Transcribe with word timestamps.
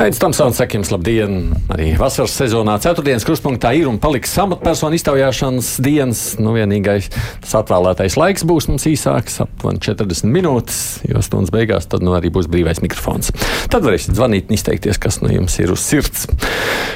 Aizsmeļamies, 0.00 0.20
Tomsons, 0.22 0.56
saka 0.56 0.78
jums 0.78 0.90
labdien! 0.94 1.32
Arī 1.74 1.90
vasaras 2.00 2.32
sezonā 2.32 2.78
ceturtdienas 2.80 3.26
kruspunktā 3.28 3.74
ir 3.76 3.84
un 3.90 3.98
paliks 4.00 4.32
amatpersonu 4.40 4.96
iztaujāšanas 4.96 5.68
dienas. 5.84 6.22
Nu, 6.40 6.54
vienīgais 6.56 7.10
tas 7.42 7.52
atvēlētais 7.58 8.16
laiks 8.16 8.46
būs 8.48 8.70
mums 8.70 8.88
īsāks, 8.88 9.36
aptuveni 9.44 9.82
40 9.84 10.32
minūtes, 10.32 10.80
jo 11.04 11.20
stundas 11.20 11.52
beigās 11.52 11.90
tad 11.92 12.00
nu, 12.06 12.16
arī 12.16 12.32
būs 12.32 12.48
brīvais 12.48 12.80
mikrofons. 12.80 13.28
Tad 13.68 13.84
varēsiet 13.84 14.16
zvanīt 14.16 14.48
un 14.48 14.56
izteikties, 14.56 15.02
kas 15.04 15.20
no 15.20 15.28
nu 15.28 15.42
jums 15.42 15.60
ir 15.60 15.76
uz 15.76 15.84
sirds. 15.84 16.24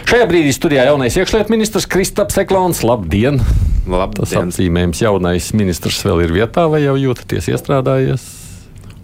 Šajā 0.08 0.24
brīdī 0.32 0.56
studijā 0.56 0.88
jaunais 0.88 1.20
iekšlietu 1.20 1.52
ministrs 1.52 1.84
Kristaps 1.84 2.40
Eklons. 2.40 2.80
Labdien! 2.88 3.42
Labdien. 3.84 4.22
Tas 4.24 4.38
apzīmējums 4.46 5.04
jaunais 5.04 5.52
ministrs 5.52 6.00
vēl 6.08 6.24
ir 6.24 6.38
vietā 6.40 6.70
vai 6.72 6.86
jau 6.86 6.96
jūtaties 6.96 7.52
iestrādājies? 7.52 8.30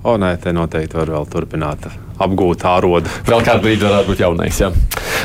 O, 0.00 0.16
nē, 0.16 0.38
te 0.40 0.56
noteikti 0.56 0.96
var 0.96 1.18
vēl 1.20 1.28
turpināt 1.28 1.92
apgūt 2.20 2.64
ārodu. 2.68 3.10
Vēl 3.28 3.44
kādu 3.46 3.66
brīdi 3.66 3.86
varētu 3.86 4.12
būt 4.12 4.24
jaunais. 4.24 4.60
Jā. 4.60 4.70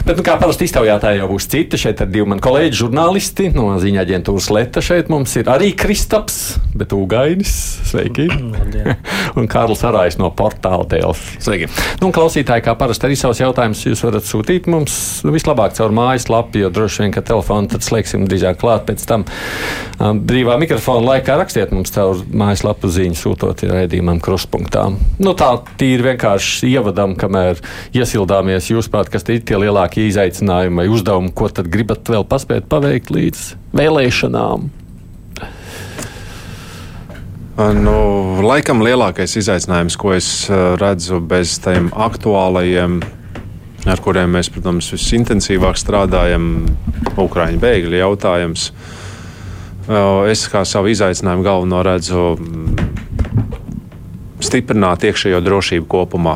Bet, 0.06 0.18
nu, 0.18 0.24
kā 0.26 0.36
parasti 0.40 0.68
iztaujātāji 0.68 1.22
jau 1.22 1.28
būs 1.30 1.48
citi, 1.52 1.80
šeit 1.80 2.02
ir 2.04 2.10
divi 2.12 2.28
mani 2.28 2.44
kolēģi, 2.44 2.78
žurnālisti 2.82 3.48
no 3.56 3.70
ziņā 3.82 4.04
aģentūras 4.04 4.50
Leta. 4.52 4.84
Šeit 4.84 5.12
mums 5.12 5.36
ir 5.40 5.50
arī 5.52 5.72
Kristaps, 5.78 6.58
bet 6.76 6.94
Ugainis. 6.96 7.54
Sveiki! 7.88 8.28
un 9.40 9.48
Kārlis 9.52 9.84
Arājs 9.88 10.20
no 10.20 10.30
portāla 10.36 10.88
Delfi. 10.92 11.40
Sveiki! 11.44 11.70
Nu, 12.02 12.12
klausītāji, 12.16 12.66
kā 12.66 12.76
parasti 12.80 13.08
arī 13.08 13.18
savus 13.20 13.42
jautājumus 13.44 13.86
jūs 13.88 14.04
varat 14.06 14.28
sūtīt 14.28 14.70
mums 14.72 14.98
nu, 15.26 15.34
vislabāk 15.36 15.76
caur 15.78 15.96
mājaslapu, 15.96 16.60
jo 16.62 16.72
droši 16.74 17.06
vien, 17.06 17.16
ka 17.16 17.24
telefonu 17.26 17.72
tad 17.72 17.86
slēgsim 17.86 18.28
drīzāk 18.30 18.60
klāt 18.62 18.88
pēc 18.90 19.06
tam. 19.10 19.26
Um, 20.00 20.20
brīvā 20.28 20.58
mikrofona 20.62 21.16
laikā 21.16 21.38
rakstiet 21.40 21.72
mums 21.76 21.94
caur 21.96 22.20
mājaslapu 22.36 22.92
ziņu 22.92 23.20
sūtot 23.20 23.64
raidījumam 23.70 24.20
kruspunktā. 24.24 24.90
Nu, 25.24 25.36
tā 25.40 25.52
tīri 25.80 26.12
vienkārši 26.12 26.74
ievadam, 26.86 27.16
kamēr 27.18 27.60
iesildāmies 27.96 28.70
jūs 28.70 28.90
prāt, 28.92 29.10
kas 29.10 29.26
ir 29.34 29.42
tie 29.42 29.58
lielākie 29.58 30.06
izaicinājumi 30.10 30.84
vai 30.84 30.88
uzdevumi, 30.92 31.34
ko 31.34 31.50
tad 31.50 31.70
gribat 31.74 32.06
vēl 32.06 32.26
paspēt 32.30 32.70
paveikt 32.70 33.10
līdz 33.10 33.46
vēlēšanām? 33.76 34.70
Nu, 37.56 37.96
laikam 38.44 38.84
lielākais 38.84 39.38
izaicinājums, 39.40 39.96
ko 39.96 40.12
es 40.14 40.28
redzu 40.52 41.22
bez 41.24 41.56
tiem 41.64 41.88
aktuālajiem, 41.90 43.00
ar 43.88 44.02
kuriem 44.04 44.36
mēs, 44.36 44.52
protams, 44.52 44.92
visintensīvāk 44.94 45.80
strādājam, 45.80 46.68
Ukrāņu 47.16 47.62
bēgļu 47.62 47.96
jautājums. 48.02 48.74
Es 50.28 50.42
kā 50.52 50.66
savu 50.68 50.90
izaicinājumu 50.92 51.46
galveno 51.46 51.80
redzu 51.86 52.26
stiprināt 54.44 55.06
iekšējo 55.08 55.40
drošību 55.46 55.88
kopumā. 55.88 56.36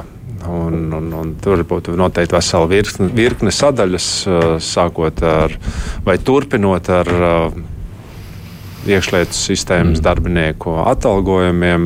Un, 0.50 0.88
un, 0.96 1.10
un 1.14 1.34
tur 1.42 1.62
būtu 1.68 1.94
noteikti 2.00 2.34
vesela 2.34 2.70
virkne, 2.70 3.10
virkne 3.14 3.52
sadaļas, 3.54 4.08
sākot 4.64 5.22
ar 5.26 5.54
vai 6.06 6.18
turpinot 6.18 6.90
ar 6.94 7.12
iekšlietu 8.88 9.36
sistēmas 9.36 10.00
mm. 10.00 10.06
darbinieku 10.06 10.78
atalgojumiem. 10.90 11.84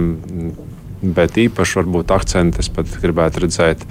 Bet 1.04 1.36
īpaši 1.36 1.82
varbūt 1.82 2.14
akcentus 2.16 2.70
pat 2.72 2.88
gribētu 3.04 3.42
redzēt, 3.44 3.82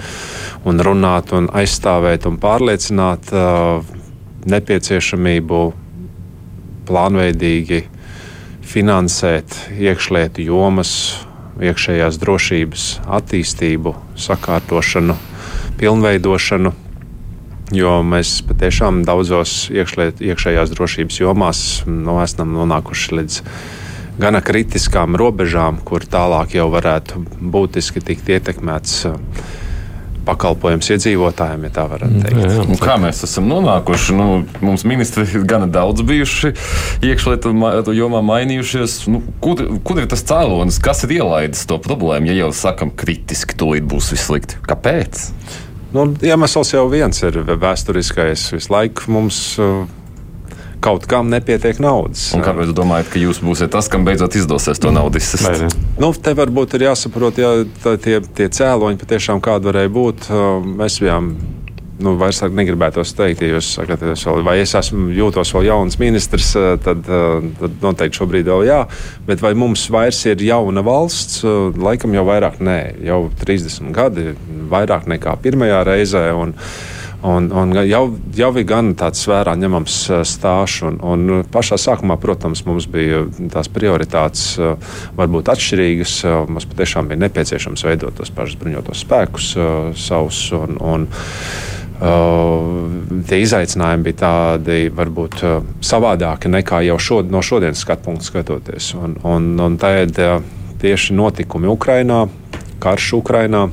un 0.65 0.81
runāt, 0.81 1.35
un 1.37 1.51
aizstāvēt 1.53 2.25
un 2.31 2.39
pārliecināt 2.41 3.29
uh, 3.37 3.83
nepieciešamību 4.49 5.59
plānveidīgi 6.89 7.83
finansēt 8.73 9.59
iekšlietu 9.77 10.47
jomas 10.47 10.95
iekšējās 11.61 12.19
drošības 12.23 12.87
attīstību, 13.19 13.95
sakārtošanu, 14.17 15.17
pilnveidošanu. 15.81 16.73
Jo 17.73 17.93
mēs 18.05 18.35
patiešām 18.45 19.01
daudzos 19.09 19.71
iekšliet, 19.73 20.21
iekšējās 20.21 20.75
drošības 20.75 21.21
jomās 21.23 21.63
nu, 21.89 22.19
esam 22.21 22.53
nonākuši 22.57 23.17
līdz 23.17 23.39
gana 24.21 24.43
kritiskām 24.45 25.17
robežām, 25.17 25.81
kur 25.85 26.05
tālāk 26.05 26.57
jau 26.59 26.69
varētu 26.73 27.23
būtiski 27.41 28.05
tikt 28.05 28.29
ietekmēts 28.29 29.07
pakalpojums 30.27 30.91
iedzīvotājiem, 30.95 31.67
ja 31.67 31.73
tā 31.75 31.87
varētu 31.91 32.23
teikt. 32.25 32.39
Jā, 32.39 32.51
jā. 32.57 32.67
Nu, 32.69 32.79
kā 32.81 32.97
mēs 33.03 33.23
esam 33.27 33.49
nonākuši? 33.51 34.17
Nu, 34.19 34.27
mums 34.65 34.87
ministri 34.89 35.27
ir 35.27 35.47
gana 35.53 35.69
daudz 35.71 36.05
bijuši, 36.07 36.55
iekšlietu 37.09 37.55
jomā 37.97 38.23
mainījušies. 38.27 38.99
Nu, 39.13 39.23
kur, 39.45 39.65
kur 39.87 40.03
ir 40.03 40.09
tas 40.13 40.25
cēlonis? 40.29 40.81
Kas 40.83 41.05
ir 41.07 41.19
ielaidis 41.21 41.67
to 41.71 41.81
problēmu? 41.83 42.31
Ja 42.31 42.45
jau 42.45 42.53
sakam, 42.57 42.93
kritiski 42.95 43.59
tūlīt 43.59 43.87
būs 43.89 44.13
viss 44.15 44.31
slikti. 44.31 44.61
Kāpēc? 44.69 45.27
Nu, 45.93 46.07
iemesls 46.25 46.73
jau 46.73 46.87
viens 46.89 47.19
ir 47.21 47.43
vēsturiskais. 47.45 48.47
Visu 48.55 48.73
laiku 48.73 49.13
mums 49.13 49.43
uh, 49.61 49.83
kaut 50.83 51.07
kam 51.11 51.31
nepietiek 51.33 51.79
naudas. 51.83 52.31
Un 52.37 52.45
kāpēc 52.45 52.71
jūs 52.71 52.77
domājat, 52.77 53.11
ka 53.13 53.23
jūs 53.23 53.43
būsiet 53.45 53.73
tas, 53.73 53.89
kam 53.93 54.07
beidzot 54.09 54.37
izdosies 54.39 54.83
to 54.83 54.93
naudu 54.95 55.23
izsist? 55.23 55.79
Nu, 56.03 56.13
te 56.13 56.35
varbūt 56.37 56.77
ir 56.79 56.89
jāsaprot, 56.89 57.41
ja 57.41 57.55
tie, 58.03 58.21
tie 58.23 58.49
cēloņi 58.53 59.01
patiešām 59.01 59.43
kādi 59.45 59.71
varēja 59.71 59.93
būt. 59.93 60.31
Mēs 60.79 60.99
bijām 61.03 61.35
nu, 62.03 62.15
vairs 62.21 62.41
negribētu 62.51 63.05
teikt, 63.17 63.43
ja 63.45 63.57
jūs 63.57 63.73
sakat, 63.77 64.03
vai 64.45 64.57
es 64.63 64.75
esmu 64.79 65.11
jūtos 65.15 65.53
vēl 65.55 65.69
jauns 65.71 65.99
ministrs, 66.01 66.53
tad, 66.85 67.07
tad 67.07 67.77
noteikti 67.83 68.21
šobrīd 68.21 68.49
vēl 68.51 68.67
jā. 68.69 68.81
Bet 69.29 69.45
vai 69.45 69.55
mums 69.59 69.85
vairs 69.93 70.23
ir 70.31 70.43
jauna 70.43 70.85
valsts? 70.87 71.43
Laikam 71.79 72.15
jau 72.17 72.27
vairāk 72.29 72.59
nē, 72.65 72.79
jau 73.07 73.23
30 73.43 73.93
gadi, 73.95 74.33
vairāk 74.73 75.09
nekā 75.11 75.37
pirmajā 75.45 75.85
reizē. 75.89 76.27
Un, 76.39 76.57
Un, 77.23 77.51
un 77.55 77.75
jau, 77.87 78.03
jau 78.35 78.51
ir 78.59 78.65
gan 78.67 78.93
tāds 78.99 79.21
vērā 79.31 79.55
ņemams 79.59 79.99
stāsts. 80.27 80.83
Un, 80.89 80.99
un 81.07 81.45
pašā 81.55 81.79
sākumā, 81.79 82.17
protams, 82.23 82.65
mums 82.67 82.89
bija 82.91 83.23
tās 83.53 83.71
prioritātes 83.71 84.57
varbūt 85.19 85.53
atšķirīgas. 85.55 86.17
Mums 86.51 86.67
patiešām 86.73 87.13
bija 87.13 87.23
nepieciešams 87.23 87.87
veidot 87.87 88.19
tos 88.19 88.33
pašus 88.35 88.59
bruņotos 88.59 89.05
spēkus 89.07 89.53
savus. 90.09 90.49
Un, 90.59 90.81
un, 90.83 91.07
Uh, 92.03 92.89
tie 93.29 93.45
izaicinājumi 93.45 94.09
bija 94.09 94.17
tādi, 94.19 94.89
varbūt 94.91 95.37
uh, 95.47 95.61
savādāki 95.87 96.51
nekā 96.51 96.81
jau 96.89 96.97
šod, 96.99 97.29
no 97.31 97.39
šodienas 97.47 97.85
skatu 97.85 98.09
punkta 98.09 98.27
skatoties. 98.27 98.89
Un, 98.99 99.15
un, 99.23 99.47
un 99.63 99.77
tad 99.79 100.19
uh, 100.19 100.41
tieši 100.83 101.15
notikumi 101.15 101.71
Ukrajinā, 101.71 102.25
karš 102.83 103.13
Ukrajinā, 103.21 103.69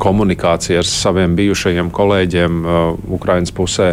komunikācija 0.00 0.82
ar 0.82 0.88
saviem 0.88 1.34
bijušajiem 1.38 1.90
kolēģiem 1.94 2.60
uh, 2.64 2.78
Ukraiņas 3.16 3.56
pusē. 3.56 3.90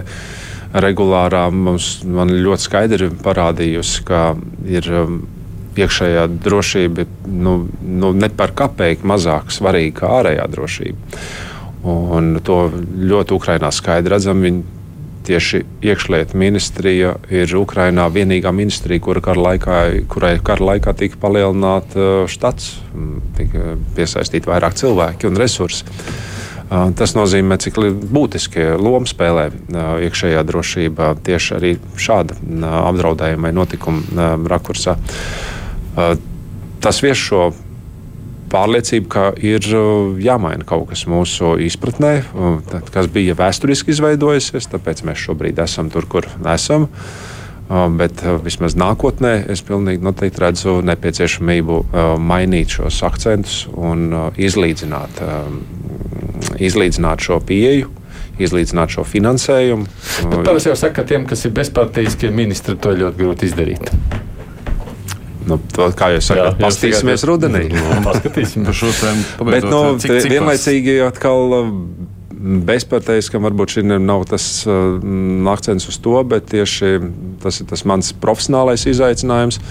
Regulārā 0.78 1.48
mums 1.54 2.02
ļoti 2.04 2.62
skaidri 2.62 3.10
parādījusi, 3.24 4.04
ka 4.06 4.22
ir 4.68 4.90
um, 4.92 5.22
iekšējā 5.80 6.26
drošība 6.44 7.06
nu, 7.32 7.58
nu, 7.82 8.12
ne 8.14 8.30
par 8.30 8.54
kapeiku 8.58 9.08
mazāk 9.08 9.54
svarīga 9.54 10.02
kā 10.02 10.14
ārējā 10.20 10.48
drošība. 10.54 11.22
Un 11.88 12.36
to 12.44 12.58
ļoti 13.08 13.36
Ukrainā 13.38 13.72
skaidri 13.72 14.12
redzam. 14.12 14.42
Viņi 14.44 14.77
tieši 15.28 15.64
iekšlietu 15.84 16.38
ministrija 16.40 17.16
ir 17.34 17.56
Ukrainā 17.60 18.08
vienīgā 18.14 18.54
ministrija, 18.56 19.04
kura 19.04 19.24
kara 19.24 19.44
laikā, 19.50 19.82
kurai 20.12 20.38
kara 20.44 20.72
laikā 20.72 20.94
tika 20.98 21.20
palielināta 21.22 22.00
uh, 22.00 22.24
štats, 22.32 22.78
tika 23.38 23.76
piesaistīti 23.98 24.50
vairāk 24.50 24.78
cilvēki 24.80 25.30
un 25.30 25.40
resursi. 25.40 25.86
Uh, 26.68 26.90
tas 27.00 27.16
nozīmē, 27.16 27.60
cik 27.64 27.80
būtiski 28.12 28.70
loma 28.80 29.08
spēlē 29.08 29.50
uh, 29.52 29.84
iekšējā 30.08 30.44
drošība 30.48 31.14
tieši 31.28 31.56
arī 31.60 31.76
šāda 32.00 32.40
apdraudējuma 32.88 33.48
vai 33.48 33.56
notikuma 33.56 34.34
rakursā. 34.48 34.98
Tas 36.78 37.00
vieš 37.02 37.22
šo 37.32 37.46
pārliecība, 38.52 39.08
ka 39.12 39.24
ir 39.44 39.64
uh, 39.76 40.18
jāmaina 40.22 40.66
kaut 40.68 40.90
kas 40.92 41.06
mūsu 41.10 41.56
izpratnē, 41.64 42.14
tad, 42.70 42.92
kas 42.94 43.10
bija 43.12 43.38
vēsturiski 43.38 43.94
izveidojusies. 43.96 44.70
Tāpēc 44.72 45.04
mēs 45.08 45.24
šobrīd 45.28 45.60
esam 45.64 45.92
tur, 45.94 46.08
kur 46.10 46.30
esam. 46.54 46.88
Uh, 47.68 47.90
bet 48.00 48.24
uh, 48.24 48.38
vismaz 48.44 48.78
nākotnē 48.80 49.34
es 49.52 49.64
pilnīgi 49.68 50.06
noteikti 50.06 50.44
redzu 50.46 50.78
nepieciešamību 50.88 51.82
mainīt 52.24 52.78
šos 52.78 53.02
akcentus 53.04 53.66
un 53.76 54.08
izlīdzināt, 54.40 55.22
um, 55.26 55.62
izlīdzināt 56.64 57.28
šo 57.28 57.42
pieeju 57.44 57.92
izlīdzināt 58.38 58.94
šo 58.94 59.06
finansējumu. 59.08 59.88
Bet 60.30 60.46
tas 60.46 60.68
jau 60.70 60.76
saka, 60.78 61.02
ka 61.02 61.08
tiem, 61.10 61.26
kas 61.30 61.46
ir 61.48 61.56
bezpartijiskie 61.58 62.30
ministri, 62.34 62.78
to 62.78 62.94
ļoti 62.98 63.18
grūti 63.18 63.50
izdarīt. 63.50 63.92
Nu, 65.48 65.58
to, 65.74 65.88
kā 65.96 66.12
jūs 66.16 66.28
sakat, 66.28 66.60
paskatīsimies 66.60 67.24
rudenī. 67.28 67.64
Paskatīsim 68.06 68.68
par 68.68 68.76
šo 68.76 68.92
tēmu. 68.92 69.50
Bet 69.50 69.68
nu, 69.68 69.82
cik, 70.02 70.18
cik 70.26 70.34
vienlaicīgi 70.36 71.00
atkal 71.08 71.58
bezparteiskam 72.68 73.46
varbūt 73.48 73.78
šī 73.78 73.84
nav 73.88 74.26
tas 74.30 74.46
uh, 74.70 74.98
akcents 75.52 75.88
uz 75.90 76.00
to, 76.04 76.16
bet 76.28 76.50
tieši 76.52 76.98
tas 77.44 77.62
ir 77.62 77.70
tas 77.70 77.86
mans 77.90 78.12
profesionālais 78.22 78.86
izaicinājums. 78.90 79.62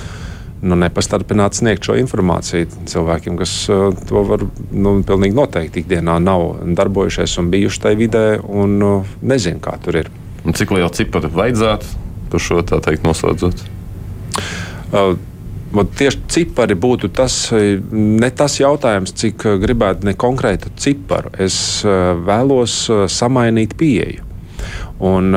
Nu, 0.66 0.72
nepastarpināt 0.80 1.58
sniegt 1.58 1.84
šo 1.84 1.98
informāciju 2.00 2.88
cilvēkiem, 2.88 3.36
kas 3.38 3.52
uh, 3.70 3.90
to 4.08 4.24
var 4.26 4.46
nu, 4.72 4.96
pilnīgi 5.06 5.36
noteikti 5.36 5.84
ikdienā 5.84 6.16
nav 6.24 6.48
darbojušies 6.78 7.36
un 7.42 7.52
bijuši 7.52 7.82
tajā 7.84 8.00
vidē 8.00 8.24
un 8.40 8.76
uh, 8.82 9.14
nezinu, 9.22 9.60
kā 9.62 9.76
tur 9.84 10.00
ir. 10.00 10.10
Un 10.46 10.56
cik 10.56 10.72
liela 10.74 10.90
cipara 10.94 11.30
vajadzētu 11.32 12.04
par 12.32 12.42
šo 12.42 12.62
tā 12.66 12.80
teikt 12.82 13.06
noslēdzot? 13.06 13.62
Uh, 14.90 15.14
Tieši 15.84 16.22
cipari 16.32 16.76
būtu 16.78 17.10
tas, 17.12 17.34
ne 17.92 18.30
tas 18.30 18.60
jautājums, 18.60 19.12
cik 19.18 19.44
gribētu 19.60 20.06
ne 20.08 20.14
konkrētu 20.16 20.72
ciparu. 20.80 21.32
Es 21.42 21.56
uh, 21.84 22.14
vēlos 22.26 22.86
samainīt 23.12 23.76
pieeju. 23.76 24.26
Un, 25.04 25.34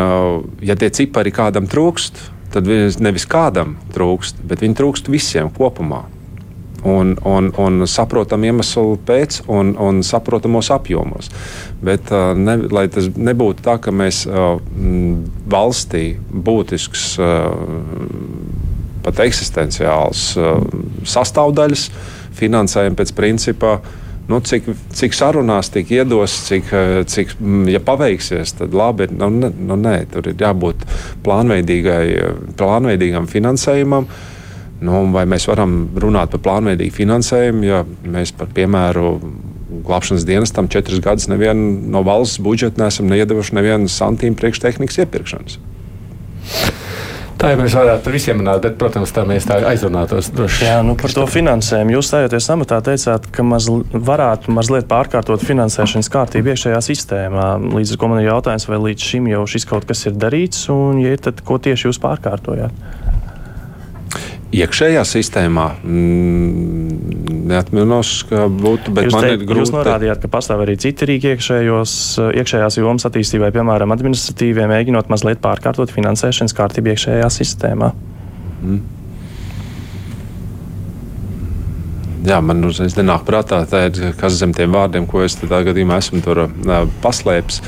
ja 0.64 0.76
tie 0.80 0.88
cipari 0.96 1.34
kādam 1.36 1.68
trūkst, 1.68 2.22
tad 2.54 2.70
nevis 3.04 3.28
kādam 3.30 3.76
trūkst, 3.96 4.40
bet 4.48 4.64
viņi 4.64 4.78
trūkst 4.80 5.12
visiem 5.12 5.52
kopumā. 5.52 6.06
Un, 6.88 7.18
un, 7.28 7.50
un 7.60 7.84
saprotam 7.92 8.46
iemeslu 8.48 8.96
pēc, 9.04 9.42
un, 9.52 9.74
un 9.76 10.00
saprotamos 10.08 10.70
apjomos. 10.72 11.28
Bet, 11.84 12.08
ne, 12.40 12.56
lai 12.72 12.86
tas 12.88 13.10
nebūtu 13.12 13.66
tā, 13.66 13.76
ka 13.84 13.92
mēs 13.92 14.24
valstī 15.52 16.06
būtisks 16.32 17.18
pat 19.10 19.24
eksistenciāls 19.26 20.22
uh, 20.40 20.62
sastāvdaļas, 21.08 21.90
finansējam 22.40 22.96
pēc 23.00 23.16
principa. 23.18 23.80
Nu, 24.30 24.38
cik, 24.46 24.68
cik 24.94 25.16
sarunās 25.18 25.72
tiek 25.74 25.90
iedos, 25.90 26.36
cik, 26.46 26.70
uh, 26.70 27.02
cik 27.10 27.34
mm, 27.40 27.66
ja 27.74 27.82
paveiksies, 27.84 28.54
tad 28.62 28.78
labi. 28.78 29.10
Nu, 29.12 29.32
ne, 29.34 29.50
nu, 29.58 29.76
nē, 29.80 30.04
tur 30.14 30.30
ir 30.30 30.38
jābūt 30.40 30.86
plānveidīgam 31.26 33.26
finansējumam. 33.32 34.06
Nu, 34.86 35.02
vai 35.12 35.26
mēs 35.28 35.50
varam 35.50 35.90
runāt 36.00 36.32
par 36.32 36.40
plānveidīgu 36.46 36.94
finansējumu, 36.96 37.66
ja 37.68 37.82
mēs 38.08 38.32
par 38.38 38.48
piemēru 38.56 39.18
glābšanas 39.86 40.26
dienestam 40.26 40.70
četrus 40.72 41.02
gadus 41.04 41.28
nevienu 41.28 41.74
no 41.92 42.02
valsts 42.06 42.40
budžeta 42.44 42.84
neesam 42.84 43.10
neiedevuši 43.12 43.58
nevienu 43.58 43.92
santīmu 43.92 44.40
priekštehnikas 44.40 45.02
iepirkšanas? 45.04 45.60
Tā 47.40 47.54
jau 47.54 47.60
mēs 47.62 47.72
varētu 47.78 48.04
par 48.04 48.16
visiem 48.18 48.42
runāt, 48.42 48.60
bet, 48.66 48.74
protams, 48.82 49.14
tā 49.16 49.22
mēs 49.28 49.46
tā 49.48 49.62
aizrunātos 49.70 50.28
droši. 50.36 50.66
Jā, 50.68 50.80
nu 50.84 50.98
par 51.00 51.14
to 51.16 51.24
finansējumu. 51.24 51.94
Jūs 51.96 52.10
stājoties 52.12 52.50
amatā 52.52 52.82
teicāt, 52.84 53.30
ka 53.32 53.46
maz, 53.48 53.70
varētu 53.94 54.52
mazliet 54.52 54.90
pārkārtot 54.92 55.46
finansēšanas 55.48 56.12
kārtību 56.12 56.52
iekšējā 56.52 56.82
sistēmā. 56.90 57.48
Līdz 57.78 57.96
ar 57.96 58.02
to 58.02 58.10
man 58.12 58.20
ir 58.20 58.28
jautājums, 58.28 58.68
vai 58.68 58.82
līdz 58.90 59.08
šim 59.14 59.32
jau 59.32 59.46
šis 59.56 59.70
kaut 59.72 59.88
kas 59.88 60.04
ir 60.12 60.20
darīts, 60.20 60.66
un, 60.74 61.00
ja 61.00 61.16
ir, 61.16 61.24
tad 61.30 61.40
ko 61.48 61.62
tieši 61.64 61.88
jūs 61.88 62.02
pārkārtojāt? 62.04 63.09
Iekšējā 64.56 65.02
sistēmā. 65.06 65.66
Mm, 65.84 67.40
neatminos, 67.50 68.12
ka 68.30 68.46
būtu, 68.52 68.94
bet 68.96 69.08
jūs 69.08 69.16
man 69.16 69.26
te, 69.26 69.34
ir 69.36 69.44
grūti. 69.44 69.64
Jūs 69.64 69.74
norādījāt, 69.74 70.22
ka 70.24 70.32
pastāv 70.32 70.64
arī 70.66 70.78
citi 70.82 71.08
rīki 71.10 71.34
iekšējos, 71.36 71.96
iekšējās 72.42 72.80
jomas 72.82 73.08
attīstībai, 73.10 73.52
piemēram, 73.56 73.94
administratīvie, 73.96 74.68
mēģinot 74.70 75.12
mazliet 75.14 75.42
pārkārtot 75.44 75.94
finansēšanas 75.94 76.56
kārtību 76.58 76.94
iekšējā 76.94 77.30
sistēmā. 77.40 77.92
Mm. 78.64 78.82
Jā, 82.30 82.42
man 82.44 82.66
uzreiz 82.68 82.98
nenāk 82.98 83.24
prātā, 83.28 83.62
ir, 83.88 84.12
kas 84.20 84.36
zem 84.42 84.52
tiem 84.54 84.74
vārdiem, 84.76 85.08
ko 85.10 85.24
es 85.24 85.38
tādā 85.40 85.62
gadījumā 85.70 86.02
esmu 86.04 86.20
tur, 86.26 86.44
paslēpis. 87.06 87.62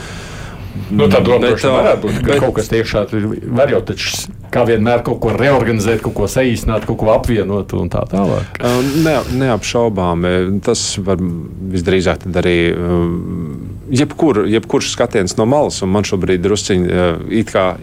Nu, 0.92 1.08
tā 1.12 1.22
doma 1.24 1.54
varētu 1.56 2.04
būt, 2.04 2.20
ka 2.20 2.34
bet, 2.34 2.44
kaut 2.44 2.58
kas 2.60 2.72
iekšā 2.76 3.06
var 3.56 3.72
jau 3.72 3.80
taču 3.88 4.41
kā 4.52 4.66
vienmēr 4.68 5.04
kaut 5.06 5.22
ko 5.24 5.34
reorganizēt, 5.38 6.04
kaut 6.06 6.16
ko 6.18 6.28
saīsināt, 6.32 6.86
kaut 6.90 7.00
ko 7.02 7.12
apvienot 7.16 7.74
un 7.80 7.90
tā 7.92 8.04
tālāk. 8.12 8.62
Ne, 9.06 9.18
neapšaubām. 9.42 10.28
Tas 10.66 10.84
var 11.04 11.22
visdrīzāk 11.22 12.28
arī. 12.42 12.58
Jebkur, 13.92 14.46
jebkurš 14.48 14.94
skatiens 14.94 15.36
no 15.40 15.48
malas, 15.50 15.82
un 15.84 15.92
man 15.92 16.08
šobrīd 16.08 16.44
drusciņi 16.44 17.04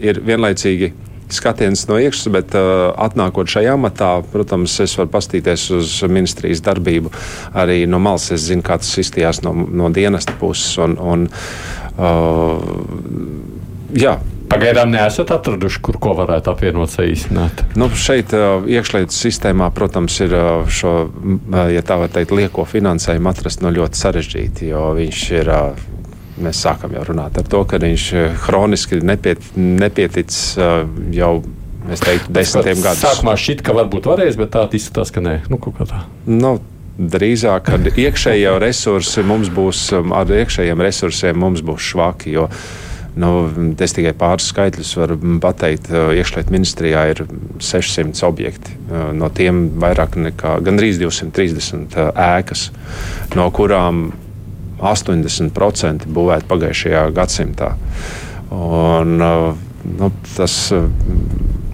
ir 0.01 0.23
vienlaicīgi 0.25 0.93
skatiens 1.29 1.85
no 1.87 1.99
iekšas, 2.01 2.29
bet 2.33 2.55
uh, 2.57 2.89
atnākot 2.97 3.49
šajā 3.49 3.75
amatā, 3.77 4.11
protams, 4.33 4.79
es 4.83 4.95
varu 4.97 5.11
pastīties 5.13 5.67
uz 5.77 5.93
ministrijas 6.09 6.63
darbību. 6.65 7.13
Arī 7.57 7.83
no 7.89 8.01
malas 8.01 8.29
es 8.33 8.47
zinu, 8.49 8.65
kā 8.65 8.79
tas 8.81 8.91
izstījās 9.01 9.43
no, 9.45 9.53
no 9.53 9.91
dienesta 9.93 10.33
puses. 10.39 10.73
Un, 10.81 10.97
un, 10.97 11.27
uh, 12.01 12.57
jā, 13.93 14.17
Pagaidām 14.49 14.89
neesat 14.89 15.29
atraduši, 15.33 15.81
kur 15.85 15.99
ko 16.01 16.15
varētu 16.17 16.49
apvienot, 16.49 16.89
saīsināt. 16.89 17.61
Nu, 17.77 17.89
šeit 17.93 18.33
iekšlietu 18.33 19.13
sistēmā, 19.13 19.69
protams, 19.75 20.15
ir 20.25 20.33
šo, 20.73 20.93
ja 21.69 21.83
tā 21.85 21.99
var 22.01 22.09
teikt, 22.13 22.33
lieko 22.33 22.65
finansējumu 22.69 23.29
atrast 23.29 23.61
no 23.61 23.73
ļoti 23.75 24.01
sarežģīti, 24.01 24.71
jo 24.73 24.89
viņš 24.97 25.23
ir. 25.41 25.53
Mēs 26.39 26.61
sākam 26.63 26.93
jau 26.95 27.01
runāt 27.03 27.35
par 27.35 27.47
to, 27.51 27.59
ka 27.67 27.75
viņš 27.83 28.03
hroniski 28.45 29.01
nepiet, 29.03 29.43
nepieticis 29.59 30.53
jau 31.11 31.31
es 31.91 31.99
teiktu, 31.99 32.31
desmitiem 32.31 32.79
gadiem. 32.79 33.01
Sākumā 33.01 33.33
šķiet, 33.35 33.63
ka 33.67 33.75
varbūt 33.75 34.07
varēs, 34.07 34.39
bet 34.39 34.53
tā 34.55 34.63
izskatās, 34.71 35.11
ka 35.11 35.19
nē. 35.25 35.33
Nu, 35.51 35.59
tā. 35.83 36.05
Nu, 36.31 36.53
drīzāk, 36.95 37.67
kad 37.67 37.91
iekšējie 37.91 38.55
resursi 38.63 39.25
mums 39.27 39.51
būs, 39.51 39.89
ar 40.15 40.31
iekšējiem 40.39 40.85
resursiem 40.87 41.43
mums 41.43 41.65
būs 41.65 41.91
švaki. 41.91 42.37
Jo, 42.37 42.47
uh, 42.47 42.88
Nu, 43.19 43.31
es 43.83 43.93
tikai 43.95 44.13
pāris 44.17 44.47
skaitļus 44.53 44.93
varu 44.99 45.17
pateikt. 45.43 45.89
Iekšlietu 45.91 46.53
ministrijā 46.55 47.03
ir 47.11 47.23
600 47.59 48.23
objekti. 48.27 48.77
No 49.17 49.27
tiem 49.35 49.65
vairāk 49.81 50.15
nekā 50.19 50.57
gandrīz 50.65 51.01
230 51.01 51.97
ēkas, 52.13 52.69
no 53.35 53.49
kurām 53.55 54.09
80% 54.79 56.07
būvēti 56.15 56.47
pagājušajā 56.49 57.03
gadsimtā. 57.15 57.73
Un, 58.55 59.17
nu, 59.19 60.11
tas 60.35 60.55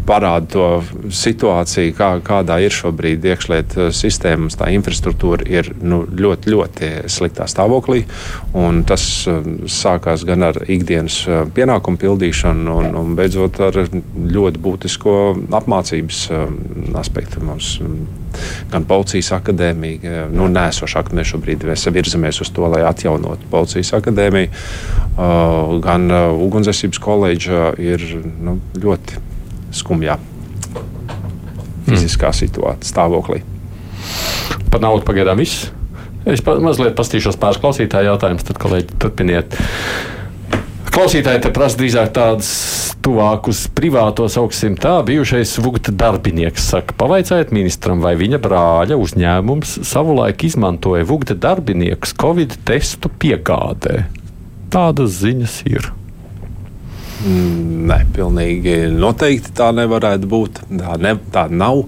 parāda 0.06 0.48
to 0.50 0.68
situāciju, 1.14 1.94
kā, 1.98 2.10
kādā 2.26 2.60
ir 2.64 2.74
šobrīd 2.74 3.26
iekšlietu 3.26 3.90
sistēma. 3.96 4.52
Tā 4.56 4.70
infrastruktūra 4.76 5.48
ir 5.50 5.72
nu, 5.82 6.04
ļoti, 6.06 6.52
ļoti 6.54 6.92
sliktā 7.12 7.48
stāvoklī. 7.50 8.04
Tas 8.90 9.06
um, 9.32 9.66
sākās 9.72 10.26
gan 10.28 10.46
ar 10.50 10.62
ikdienas 10.62 11.18
uh, 11.28 11.44
pienākumu 11.56 12.00
pildīšanu, 12.02 12.78
un, 12.82 13.00
un 13.02 13.18
beidzot 13.18 13.60
ar 13.66 13.82
ļoti 13.86 14.62
būtisko 14.62 15.16
apmācības 15.62 16.22
aspektu. 17.02 17.44
Mums 17.46 17.76
um, 17.84 18.00
gan 18.72 18.86
policijas 18.88 19.32
akadēmija, 19.40 20.26
nu, 20.34 20.50
nēsoša 20.52 21.04
akadēmija 21.04 21.32
šobrīd 21.34 21.66
mēs 21.70 21.88
virzamies 21.96 22.42
uz 22.44 22.52
to, 22.54 22.68
lai 22.72 22.84
atjaunotu 22.88 23.48
policijas 23.52 23.94
akadēmiju, 24.00 24.52
gan 25.86 26.10
ugunsdzēsības 26.12 27.00
koledža 27.04 27.70
ir 27.80 28.04
nu, 28.44 28.58
ļoti 28.84 29.24
skumjā 29.76 30.18
fiziskā 31.86 32.32
situācijā, 32.34 32.90
stāvoklī. 32.90 33.42
Par 34.74 34.84
naudu 34.84 35.06
pagaidām 35.08 35.40
viss. 35.40 35.70
Es 36.26 36.42
pa, 36.42 36.58
mazliet 36.62 36.98
pastīšos 36.98 37.38
pāris 37.42 37.62
klausītāju 37.62 38.10
jautājumus, 38.10 38.46
tad 38.48 38.60
kolēģi 38.62 39.00
turpiniet. 39.02 39.58
Klausītāji 40.96 41.44
te 41.44 41.52
prasa 41.54 41.78
drīzāk 41.78 42.14
tādas 42.16 42.50
tuvākus 43.06 43.66
privātos 43.76 44.38
augstsim 44.40 44.78
tā. 44.80 44.96
Bijušais 45.06 45.58
Vugta 45.62 45.94
darbinieks 45.94 46.70
saka, 46.72 46.96
pavaicājiet 46.98 47.52
ministram, 47.54 48.02
vai 48.02 48.16
viņa 48.18 48.40
brāļa 48.42 48.98
uzņēmums 49.04 49.76
savulaik 49.86 50.48
izmantoja 50.48 51.06
Vugta 51.06 51.38
darbiniekus 51.38 52.16
Covid 52.18 52.58
testu 52.66 53.12
piegādē. 53.12 54.06
Tādas 54.74 55.20
ziņas 55.22 55.60
ir. 55.70 55.92
Mm, 57.24 57.86
nē, 57.90 58.00
pilnīgi 58.16 58.76
noteikti 58.92 59.54
tā 59.56 59.72
nevarētu 59.76 60.30
būt. 60.30 60.64
Tā, 60.68 60.96
ne, 61.02 61.16
tā 61.32 61.48
nav. 61.52 61.86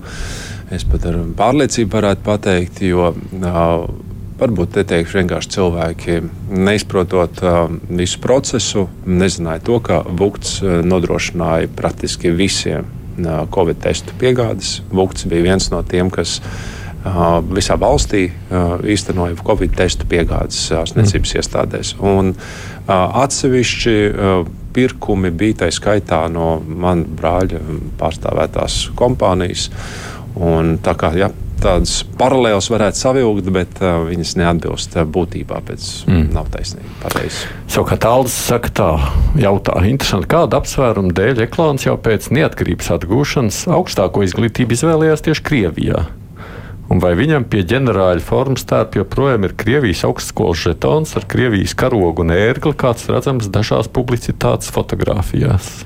Es 0.74 0.86
pat 0.88 1.08
ar 1.08 1.20
pārliecību 1.38 1.94
varētu 1.94 2.24
pateikt, 2.26 2.82
jo 2.88 3.12
uh, 3.12 3.88
varbūt 4.40 4.74
te 4.76 4.86
teikšu 4.88 5.22
vienkārši 5.22 5.54
cilvēki, 5.56 6.18
neizprotot 6.68 7.44
uh, 7.44 7.60
visu 7.90 8.22
procesu, 8.24 8.88
nezināja 9.08 9.64
to, 9.68 9.80
ka 9.84 10.02
Vukts 10.08 10.60
nodrošināja 10.64 11.72
praktiski 11.76 12.32
visiem 12.36 12.88
uh, 12.88 13.46
Covid 13.54 13.80
testu 13.84 14.16
piegādes. 14.20 14.82
Vukts 14.92 15.28
bija 15.28 15.50
viens 15.50 15.72
no 15.74 15.84
tiem, 15.88 16.12
kas 16.14 16.40
uh, 16.42 17.40
visā 17.48 17.78
valstī 17.80 18.28
īstenoja 18.96 19.40
Covid 19.48 19.76
testu 19.78 20.08
piegādes 20.10 20.68
ārstniecības 20.76 21.34
mm. 21.34 21.42
iestādēs. 21.42 21.96
Un, 22.04 22.34
atsevišķi 22.88 23.96
pirkumi 24.78 25.34
bija 25.34 25.64
tā 25.64 25.72
skaitā 25.74 26.28
no 26.30 26.58
manas 26.62 27.10
brāļa 27.18 27.64
pārstāvētās 28.00 28.86
kompānijas. 28.98 29.72
Un 30.38 30.76
tā 30.86 30.94
kā, 30.94 31.10
ja, 31.18 31.32
tādas 31.62 32.02
paralēlas 32.18 32.70
varētu 32.70 33.00
savilkt, 33.00 33.50
bet 33.54 33.80
uh, 33.82 34.04
viņas 34.08 34.36
neatbilst 34.38 34.98
būtībā. 35.14 35.62
Pēc 35.68 35.88
mm. 36.06 36.28
nav 36.36 36.52
taisnība. 36.54 36.92
Pareizi. 37.02 37.48
Savukārt 37.74 38.06
Aldis 38.08 38.38
saka, 38.52 38.72
tā 38.78 38.90
jautā, 39.42 39.80
interesanti, 39.90 40.30
kāda 40.32 40.62
apsvēruma 40.62 41.16
dēļ 41.18 41.44
Eklāns 41.48 41.88
jau 41.88 41.98
pēc 42.02 42.30
neatkarības 42.38 42.94
atgūšanas 43.00 43.64
augstāko 43.74 44.26
izglītību 44.28 44.78
izvēlējās 44.78 45.28
tieši 45.28 45.46
Krievijā. 45.50 46.06
Un 46.88 47.02
vai 47.04 47.12
viņam 47.20 47.44
pie 47.52 47.66
ģenerāļa 47.68 48.24
formas 48.24 48.64
tērpa 48.68 49.02
joprojām 49.02 49.44
ir 49.44 49.58
Krievijas 49.60 50.06
augstskolas 50.08 50.62
žetons 50.64 51.18
ar 51.20 51.26
Krievijas 51.28 51.76
karogu 51.76 52.24
un 52.24 52.32
ērgli, 52.32 52.72
kāds 52.80 53.10
redzams 53.12 53.50
dažās 53.52 53.90
publicitātes 53.92 54.72
fotografijās? 54.72 55.84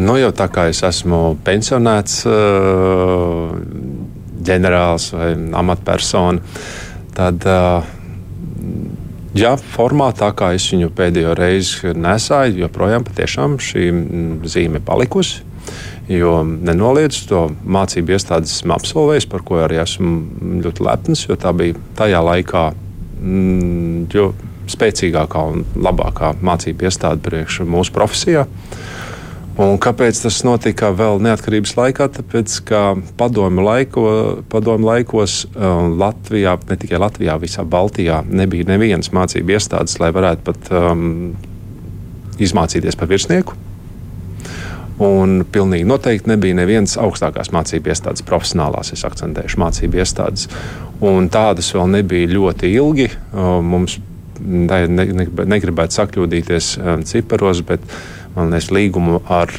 Nu, 0.00 0.16
jau 0.16 0.30
tā 0.34 0.48
kā 0.50 0.66
es 0.72 0.80
esmu 0.86 1.36
pensionēts 1.44 2.24
uh, 2.26 3.52
ģenerālis 4.48 5.10
vai 5.14 5.28
amatpersona, 5.60 6.40
tad 7.14 7.44
uh, 7.46 7.84
jā, 9.36 9.52
formātā, 9.74 10.32
kā 10.34 10.54
es 10.56 10.66
viņu 10.72 10.90
pēdējo 10.96 11.36
reizi 11.38 11.94
nesāju, 11.94 12.64
joprojām 12.64 13.06
šī 13.60 13.86
zīme 14.48 14.82
palikusi. 14.82 15.44
Jo 16.10 16.40
nenoliedzu 16.42 17.26
to 17.30 17.40
mācību 17.62 18.16
iestādes 18.16 18.56
esmu 18.56 18.74
absolvējis, 18.74 19.28
par 19.30 19.44
ko 19.46 19.60
arī 19.62 19.78
esmu 19.78 20.58
ļoti 20.64 20.86
lepns, 20.86 21.26
jo 21.28 21.36
tā 21.38 21.52
bija 21.54 21.78
tajā 22.00 22.22
laikā 22.26 22.64
mm, 23.20 24.08
spēcīgākā 24.70 25.44
un 25.52 25.62
labākā 25.78 26.32
mācību 26.42 26.88
iestāde 26.88 27.22
priekš 27.22 27.62
mūsu 27.68 27.94
profesijā. 27.94 28.48
Un 29.60 29.76
kāpēc 29.82 30.16
tas 30.22 30.38
notika 30.46 30.88
vēl 30.96 31.20
neatkarības 31.22 31.74
laikā? 31.76 32.06
Tāpēc, 32.16 32.58
ka 32.66 32.82
padomju, 33.20 33.64
laiko, 33.66 34.04
padomju 34.50 34.88
laikos 34.88 35.42
um, 35.52 35.98
Latvijā, 36.00 36.54
ne 36.70 36.78
tikai 36.80 37.00
Latvijā, 37.02 37.36
visā 37.42 37.66
Baltijā 37.68 38.22
nebija 38.26 38.70
nevienas 38.70 39.12
mācību 39.14 39.58
iestādes, 39.58 39.98
lai 40.00 40.14
varētu 40.16 40.46
pat 40.46 40.70
um, 40.74 41.34
izmācīties 42.40 42.96
par 42.96 43.10
virsnieku. 43.10 43.58
Un 45.00 45.46
pilnīgi 45.48 45.86
noteikti 45.88 46.28
nebija 46.28 46.58
nevienas 46.58 46.98
augstākās 47.00 47.48
mācību 47.56 47.88
iestādes, 47.88 48.24
profesionālās, 48.28 48.92
es 48.92 49.06
akcentēšu 49.08 49.60
mācību 49.62 50.00
iestādes. 50.02 50.50
Un 51.00 51.30
tādas 51.32 51.70
vēl 51.72 51.88
nebija 51.94 52.28
ļoti 52.34 52.68
ilgi. 52.76 53.08
Mums 53.32 53.96
ne, 54.44 54.80
ne, 54.92 55.26
negribētu 55.54 55.96
sakļūdīties 55.96 56.72
ciparos, 57.08 57.62
bet 57.64 57.84
man 58.36 58.52
liekas, 58.52 58.68
līgumu 58.76 59.22
ar 59.32 59.50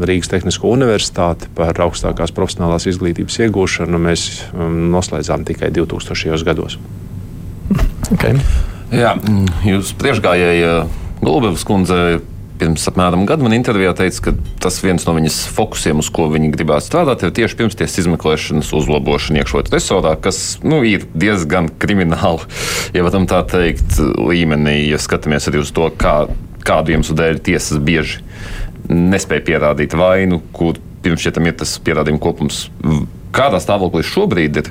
Rīgas 0.00 0.32
Tehnisko 0.32 0.72
universitāti 0.72 1.50
par 1.56 1.76
augstākās 1.84 2.32
profesionālās 2.34 2.88
izglītības 2.90 3.36
iegūšanu 3.44 4.00
mēs 4.00 4.26
noslēdzām 4.56 5.44
tikai 5.50 5.72
2000. 5.76 6.40
gados. 6.48 6.80
Okay. 8.10 8.34
Jā, 8.90 9.12
jūs 9.62 9.92
priekšgājēji 10.00 10.70
Gulbevas 11.20 11.62
kundze 11.68 12.18
pirms 12.60 12.84
apmēram 12.90 13.24
gada 13.28 13.44
man 13.44 13.54
intervijā 13.56 13.94
teica, 13.98 14.28
ka 14.28 14.34
tas 14.62 14.78
viens 14.84 15.06
no 15.08 15.14
viņas 15.16 15.38
fokusiem, 15.54 16.02
uz 16.02 16.10
ko 16.12 16.28
viņa 16.32 16.52
gribētu 16.54 16.86
strādāt, 16.86 17.24
ir 17.24 17.32
tieši 17.36 17.58
pirmstiesas 17.58 18.02
izmeklēšanas 18.04 18.72
uzlabošana 18.76 19.42
iekšlietu 19.42 19.74
resorā, 19.74 20.14
kas 20.20 20.58
nu, 20.62 20.82
ir 20.86 21.06
diezgan 21.14 21.70
krimināli, 21.80 22.46
ja 22.96 23.06
varam 23.06 23.28
tā 23.30 23.42
teikt, 23.48 23.98
līmenī, 24.18 24.82
ja 24.90 25.00
skatāmies 25.00 25.48
arī 25.50 25.64
uz 25.64 25.72
to, 25.76 25.88
kā, 26.00 26.26
kādu 26.66 26.96
iemeslu 26.96 27.16
dēļ 27.18 27.40
tiesas 27.50 27.80
bieži 27.82 28.20
nespēja 28.90 29.46
pierādīt 29.46 29.96
vainu, 29.96 30.42
kur 30.56 30.78
pirms 31.04 31.24
šiem 31.24 31.48
ir 31.48 31.56
tas 31.60 31.78
pierādījumu 31.80 32.20
kopums. 32.20 32.66
Kādā 33.32 33.60
stāvoklī 33.62 34.02
šobrīd 34.04 34.58
ir 34.60 34.70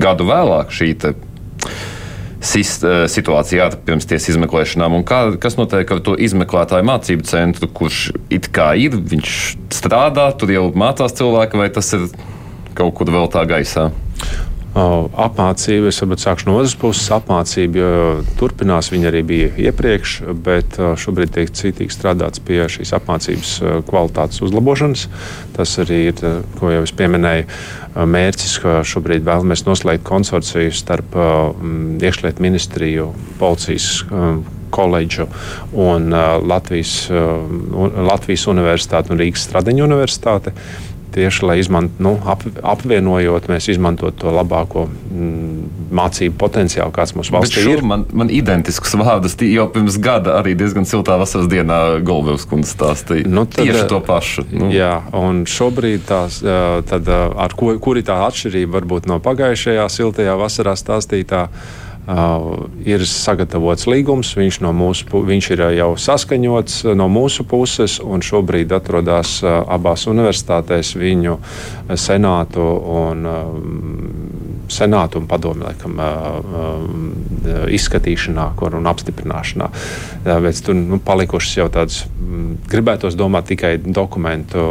gadu 0.00 0.26
vēlāk 0.30 0.72
šī 0.74 0.94
Eh, 0.98 1.97
situācija 2.40 3.70
pirms 3.86 4.06
tiesas 4.06 4.34
izmeklēšanām, 4.34 4.94
un 5.00 5.06
kā, 5.06 5.20
kas 5.42 5.58
notiek 5.58 5.90
ar 5.90 6.02
to 6.06 6.14
izmeklētāju 6.14 6.86
mācību 6.86 7.26
centru, 7.26 7.70
kurš 7.80 8.02
it 8.34 8.50
kā 8.54 8.70
ir, 8.78 8.94
viņš 8.94 9.32
strādā, 9.74 10.28
tur 10.38 10.54
jau 10.54 10.68
mācās 10.78 11.16
cilvēki, 11.18 11.58
vai 11.58 11.70
tas 11.74 11.90
ir 11.98 12.06
kaut 12.78 12.94
kur 12.98 13.10
vēl 13.10 13.26
tā 13.34 13.42
gaisā? 13.48 13.88
Apmācība, 14.76 15.88
es 15.88 15.98
varbūt 16.02 16.22
sākšu 16.22 16.48
no 16.48 16.58
otras 16.60 16.74
puses. 16.78 17.08
Apmācība 17.14 18.20
turpinās, 18.38 18.90
viņa 18.92 19.08
arī 19.10 19.22
bija 19.26 19.48
iepriekš, 19.68 20.18
bet 20.44 20.76
šobrīd 20.76 21.32
tiek 21.34 21.52
citīgi 21.56 21.94
strādāts 21.94 22.42
pie 22.44 22.60
šīs 22.70 22.92
apmācības 22.98 23.54
kvalitātes 23.88 24.42
uzlabošanas. 24.44 25.06
Tas 25.56 25.72
arī 25.82 26.02
ir, 26.10 26.22
ko 26.60 26.70
jau 26.74 26.84
es 26.84 26.92
pieminēju, 26.94 27.48
mērķis, 28.12 28.58
ka 28.62 28.76
šobrīd 28.86 29.26
vēlamies 29.26 29.64
noslēgt 29.66 30.06
konsorciju 30.06 30.76
starp 30.76 31.16
iekšlietu 32.04 32.44
ministriju, 32.44 33.10
policijas 33.40 34.04
koledžu 34.70 35.26
un 35.72 36.12
Latvijas, 36.44 37.08
Latvijas 38.10 38.46
Universitāti 38.52 39.14
un 39.14 39.24
Rīgas 39.24 39.48
Stradiņu 39.48 39.88
Universitāti 39.88 40.52
tieši 41.14 41.46
lai 41.46 41.58
izmant, 41.60 41.98
nu, 42.02 42.14
ap, 42.28 42.44
apvienojot, 42.62 43.48
mēs 43.50 43.68
izmantotu 43.72 44.24
to 44.24 44.32
labāko 44.34 44.86
mm, 44.88 45.88
mācību 45.94 46.36
potenciālu, 46.40 46.92
kāds 46.94 47.14
mums 47.16 47.30
valstī 47.34 47.64
ir. 47.64 47.82
Man, 47.86 48.04
man 48.12 48.32
identisks 48.34 48.94
vārds 48.98 49.36
jau 49.48 49.66
pirms 49.72 49.98
gada 50.02 50.36
arī 50.40 50.54
diezgan 50.58 50.88
siltā 50.88 51.18
vasaras 51.20 51.48
dienā 51.50 51.80
Golvevs 52.06 52.46
kundze 52.48 52.74
stāstīja. 52.74 53.28
Nu, 53.30 53.46
tad, 53.48 53.64
tieši 53.64 53.88
to 53.90 54.00
pašu. 54.04 54.46
Nu. 54.52 54.70
Jā, 54.74 54.94
un 55.16 55.44
šobrīd 55.48 56.06
tās, 56.08 56.40
tad, 56.88 57.08
ar 57.08 57.58
ko, 57.58 57.74
kur 57.82 58.00
ir 58.00 58.06
tā 58.08 58.20
atšķirība 58.28 58.78
varbūt 58.78 59.10
no 59.10 59.20
pagājušajā 59.24 59.88
siltajā 59.92 60.38
vasarā 60.40 60.76
stāstītā. 60.78 61.48
Uh, 62.08 62.62
ir 62.88 63.02
sagatavots 63.04 63.84
līgums, 63.84 64.30
viņš, 64.38 64.62
no 64.64 64.70
mūsu, 64.72 65.20
viņš 65.28 65.48
ir 65.52 65.62
jau 65.76 65.90
saskaņots 66.00 66.78
no 66.96 67.04
mūsu 67.12 67.44
puses, 67.44 67.98
un 68.00 68.24
šobrīd 68.24 68.72
atrodas 68.72 69.34
uh, 69.44 69.58
abās 69.68 70.06
universitātēs 70.08 70.94
viņu 70.96 71.36
senātu 72.00 72.64
un 72.94 73.28
uh, 73.28 74.48
senātu 74.72 75.20
un 75.20 75.26
padomu 75.28 75.66
laikam, 75.66 75.96
izskatīšanā 77.72 78.48
un 78.78 78.90
apstiprināšanā. 78.90 79.68
Bet 80.44 80.60
tur 80.64 80.76
nu, 80.76 80.98
palikušas 81.04 81.56
jau 81.56 81.68
tādas, 81.72 82.02
gribētos 82.68 83.16
domāt, 83.18 83.48
tikai 83.52 83.76
dokumentu 83.80 84.66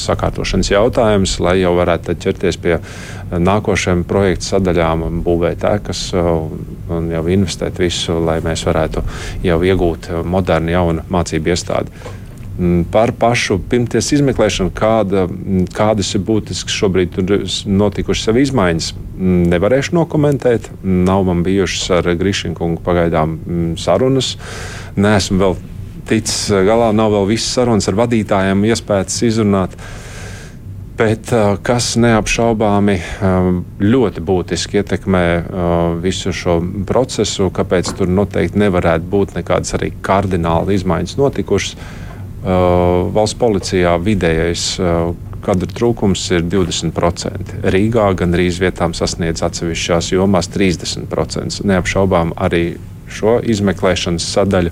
sakārtošanas 0.00 0.72
jautājums, 0.72 1.36
lai 1.44 1.58
jau 1.60 1.74
varētu 1.76 2.16
ķerties 2.24 2.60
pie 2.62 2.78
nākošajām 3.32 4.06
projektu 4.08 4.54
sadaļām 4.54 5.06
un 5.08 5.20
būvēt 5.24 5.64
ēkas 5.68 6.06
un 6.98 7.12
jau 7.12 7.22
investēt 7.32 7.78
visu, 7.82 8.18
lai 8.24 8.40
mēs 8.44 8.66
varētu 8.68 9.04
jau 9.46 9.60
iegūt 9.66 10.10
modernu, 10.24 10.74
jaunu 10.76 11.06
mācību 11.12 11.54
iestādi. 11.54 12.04
Mm, 12.58 12.84
par 12.92 13.14
pašu 13.16 13.56
pirmties 13.70 14.10
izmeklēšanu, 14.12 14.74
kāda, 14.76 15.24
mm, 15.24 15.70
kādas 15.72 16.10
ir 16.14 16.20
būtiskas 16.26 16.74
šobrīd 16.76 17.16
notikušas 17.64 18.28
sev 18.28 18.36
izmaiņas. 18.42 18.92
Mm, 19.16 19.48
nevarēšu 19.54 19.96
nokomentēt. 19.96 20.68
Nav 20.84 21.24
man 21.24 21.42
bijušas 21.42 21.90
ar 21.96 22.10
Grīšinu 22.20 22.54
kungu 22.54 22.84
pagaidām 22.84 23.38
sarunas. 23.80 24.36
Nesmu 24.96 25.40
vēl 25.40 25.56
ticis 26.06 26.50
galā, 26.68 26.92
nav 26.92 27.14
vēl 27.16 27.30
visas 27.32 27.54
sarunas 27.56 27.88
ar 27.88 27.96
vadītājiem 28.02 28.66
iespējas 28.68 29.22
izrunāt. 29.30 29.78
Bet 31.02 31.32
kas 31.66 31.86
neapšaubāmi 31.98 32.94
ļoti 33.82 34.22
būtiski 34.22 34.78
ietekmē 34.78 35.22
visu 36.04 36.30
šo 36.36 36.60
procesu, 36.86 37.48
kāpēc 37.50 37.90
tur 37.98 38.12
noteikti 38.12 38.60
nevarētu 38.62 39.10
būt 39.10 39.34
nekādas 39.34 39.74
arī 39.74 39.90
kardināli 40.06 40.76
izmaiņas 40.78 41.16
notikušas 41.18 41.74
valsts 43.16 43.38
policijā 43.40 43.96
vidējais 43.98 44.68
kadra 45.42 45.66
trūkums 45.74 46.22
ir 46.36 46.46
20%. 46.46 47.58
Rīgā 47.74 48.06
gandrīz 48.22 48.62
vietām 48.62 48.94
sasniedz 48.94 49.42
atsevišķās 49.42 50.14
jomās 50.14 50.50
30%. 50.54 51.64
Neapšaubām 51.66 52.36
arī 52.38 52.76
šo 53.10 53.40
izmeklēšanas 53.42 54.28
sadaļu 54.38 54.70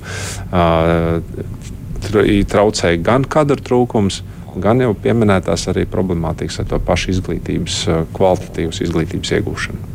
traucēja 2.55 3.03
gan 3.03 3.27
kadra 3.27 3.59
trūkums, 3.59 4.23
gan 4.23 4.40
jau 4.85 4.97
pieminētās 5.05 5.69
arī 5.73 5.87
problemātikas 5.91 6.61
ar 6.63 6.69
to 6.73 6.83
pašu 6.83 7.15
izglītības, 7.15 7.81
kvalitatīvas 8.17 8.85
izglītības 8.87 9.39
iegūšanu. 9.39 9.91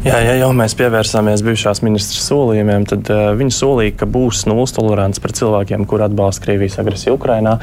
Jā, 0.00 0.16
ja 0.24 0.34
jau 0.38 0.48
mēs 0.56 0.72
pievērsāmies 0.78 1.42
bijušās 1.44 1.82
ministras 1.84 2.22
solījumiem, 2.30 2.86
tad 2.88 3.08
uh, 3.12 3.32
viņa 3.36 3.52
solīja, 3.52 3.94
ka 4.00 4.06
būs 4.08 4.46
nulles 4.48 4.72
tolerants 4.72 5.20
pret 5.20 5.36
cilvēkiem, 5.36 5.84
kur 5.90 6.04
atbalsta 6.06 6.46
Krievijas 6.46 6.78
agresiju 6.80 7.18
Ukrajinā. 7.18 7.58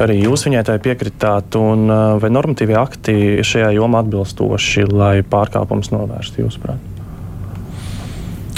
Arī 0.00 0.16
jūs 0.24 0.46
viņai 0.48 0.64
tai 0.66 0.78
piekritāt, 0.82 1.54
un 1.60 1.84
uh, 1.86 2.16
vai 2.22 2.32
normatīvie 2.34 2.78
akti 2.80 3.16
šajā 3.46 3.70
jomā 3.76 4.02
atbilstoši, 4.02 4.88
lai 4.90 5.20
pārkāpums 5.22 5.92
novērstu 5.94 6.42
jūsuprāt? 6.42 6.96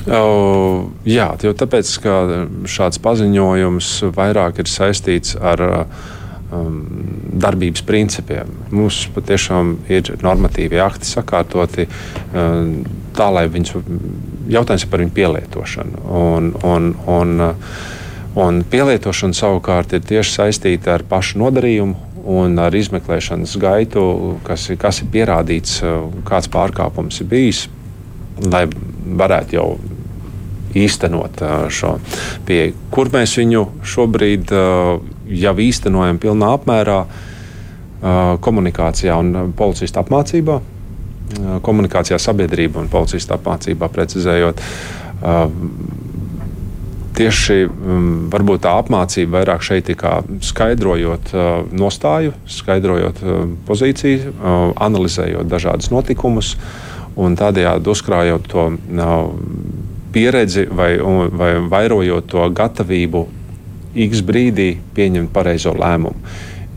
Uh, 0.06 0.88
jā, 1.04 1.28
jau 1.44 1.52
tāpēc, 1.52 1.92
ka 2.00 2.14
šāds 2.73 3.02
paziņojums 3.04 3.92
vairāk 4.16 4.62
ir 4.62 4.70
saistīts 4.70 5.37
ar 5.37 5.66
uh, 5.66 6.09
um, 6.52 6.80
darbības 7.40 7.85
principiem. 7.87 8.50
Mums 8.75 9.02
patiešām 9.14 9.76
ir 9.90 10.12
normatīvi 10.23 10.80
akti 10.83 11.09
sakārtoti 11.09 11.87
um, 11.87 12.75
tā, 13.16 13.30
lai 13.35 13.47
viņus 13.50 13.76
jautājums 14.50 14.85
ir 14.85 14.92
par 14.92 15.04
viņu 15.04 15.16
pielietošanu. 15.16 16.04
Un, 16.21 16.52
un, 16.66 16.92
un, 17.11 17.35
un 18.40 18.62
pielietošana 18.71 19.37
savukārt 19.37 19.97
ir 19.97 20.07
tieši 20.07 20.37
saistīta 20.38 20.97
ar 20.99 21.07
pašu 21.09 21.42
nodarījumu. 21.42 22.07
Un 22.30 22.59
ar 22.61 22.75
izmeklēšanas 22.76 23.54
gaitu, 23.59 24.02
kas, 24.45 24.66
kas 24.78 25.00
ir 25.00 25.09
pierādīts, 25.11 25.78
kāds 26.28 26.50
pārkāpums 26.52 27.23
ir 27.23 27.30
bijis, 27.30 27.62
lai 28.45 28.66
varētu 28.69 29.57
jau 29.57 29.71
īstenot 30.76 31.40
šo 31.73 31.95
pieeju. 32.47 32.76
Kur 32.92 33.11
mēs 33.14 33.35
viņu 33.40 33.64
šobrīd 33.95 34.52
jau 35.31 35.55
īstenojam 35.63 36.19
pilnā 36.23 36.51
apmērā, 36.59 37.01
komunikācijā 38.41 39.17
un 39.21 39.53
policista 39.57 40.01
apmācībā 40.01 40.61
komunikācijā 41.63 42.19
sabiedrība 42.19 42.81
un 42.83 42.89
policista 42.91 43.37
apmācībā 43.39 43.91
precizējot. 43.93 44.63
Tieši 47.21 47.57
varbūt 48.33 48.63
tā 48.65 48.77
apmācība 48.81 49.41
vairāk 49.41 49.65
šeit 49.67 49.91
ir 49.93 50.05
skaidrojot 50.47 51.35
nostāju, 51.77 52.33
skaidrojot 52.49 53.21
pozīciju, 53.69 54.35
analizējot 54.81 55.51
dažādus 55.51 55.91
notikumus 55.93 56.55
un 57.21 57.37
tādējādi 57.37 57.91
uzkrājot 57.93 58.49
to 58.49 58.71
pieredzi 60.15 60.65
vai, 60.71 60.95
vai 61.37 61.53
vairojot 61.71 62.31
to 62.31 62.49
gatavību 62.57 63.27
X 63.94 64.23
brīdī 64.26 64.73
pieņemt 64.94 65.32
pareizo 65.35 65.75
lēmumu. 65.76 66.16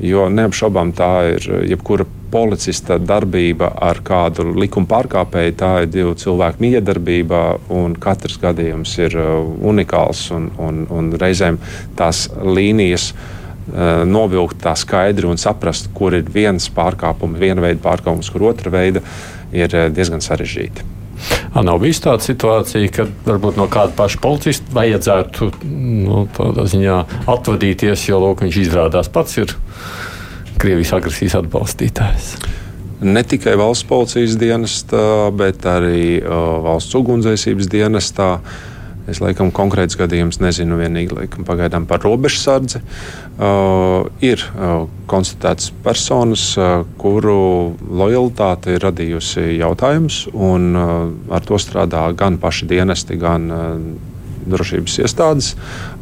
Jo 0.03 0.25
neapšaubām 0.33 0.91
tā 0.97 1.11
ir 1.35 1.45
jebkura 1.69 2.05
policista 2.33 2.97
darbība 2.97 3.69
ar 3.85 3.99
kādu 4.05 4.47
likuma 4.57 4.89
pārkāpēju, 4.89 5.53
tā 5.59 5.69
ir 5.83 5.91
divu 5.93 6.15
cilvēku 6.17 6.63
miedarbība, 6.65 7.43
un 7.73 7.93
katrs 8.01 8.39
gadījums 8.41 8.95
ir 8.97 9.15
uh, 9.21 9.35
unikāls. 9.69 10.25
Un, 10.33 10.49
un, 10.57 10.81
un 10.89 11.13
reizēm 11.21 11.59
tās 11.99 12.25
līnijas 12.41 13.11
uh, 13.13 14.01
novilkt 14.09 14.63
tā 14.65 14.73
skaidri 14.79 15.29
un 15.29 15.39
saprast, 15.41 15.91
kur 15.93 16.17
ir 16.17 16.25
viens 16.33 16.67
pārkāpums, 16.73 17.39
viena 17.39 17.63
veida 17.63 17.83
pārkāpums, 17.85 18.33
kur 18.33 18.49
otra 18.49 18.73
veida, 18.73 19.05
ir 19.53 19.77
diezgan 19.93 20.25
sarežģīti. 20.25 21.02
Nav 21.53 21.77
bijis 21.83 22.01
tāda 22.01 22.25
situācija, 22.25 22.89
ka 22.89 23.05
varbūt 23.27 23.59
no 23.59 23.67
kāda 23.69 23.93
paša 23.97 24.17
policista 24.23 24.73
vajadzētu 24.73 25.51
nu, 25.69 26.23
ziņā, 26.73 26.97
atvadīties, 27.29 28.07
jo 28.09 28.21
lūk, 28.23 28.41
viņš 28.47 28.57
izrādās 28.63 29.11
pats 29.13 29.37
ir 29.37 29.53
Krievijas 30.57 30.93
agresijas 30.97 31.37
atbalstītājs. 31.41 32.33
Ne 33.03 33.21
tikai 33.27 33.53
valsts 33.59 33.85
policijas 33.85 34.37
dienestā, 34.39 35.29
bet 35.35 35.65
arī 35.67 36.21
uh, 36.21 36.57
valsts 36.63 36.95
ugunsdzēsības 36.97 37.69
dienestā. 37.69 38.29
Es 39.11 39.19
laikam 39.19 39.49
konkrēts 39.51 39.97
gadījums 39.99 40.39
nezinu, 40.39 40.77
vienīgi 40.79 41.17
laikam, 41.17 41.43
pagaidām 41.47 41.87
par 41.89 41.99
robežsardzi. 42.05 42.79
Uh, 43.33 44.07
ir 44.23 44.39
uh, 44.53 44.85
konstatētas 45.11 45.73
personas, 45.83 46.45
uh, 46.55 46.85
kuru 47.01 47.75
lojalitāte 47.83 48.77
ir 48.77 48.85
radījusi 48.87 49.57
jautājumus, 49.57 50.23
un 50.31 50.71
uh, 50.71 50.95
ar 51.35 51.43
to 51.43 51.59
strādā 51.59 52.05
gan 52.15 52.39
paši 52.39 52.69
dienesti, 52.71 53.19
gan 53.19 53.51
uh, 53.51 53.75
drošības 54.49 54.99
iestādes, 55.03 55.53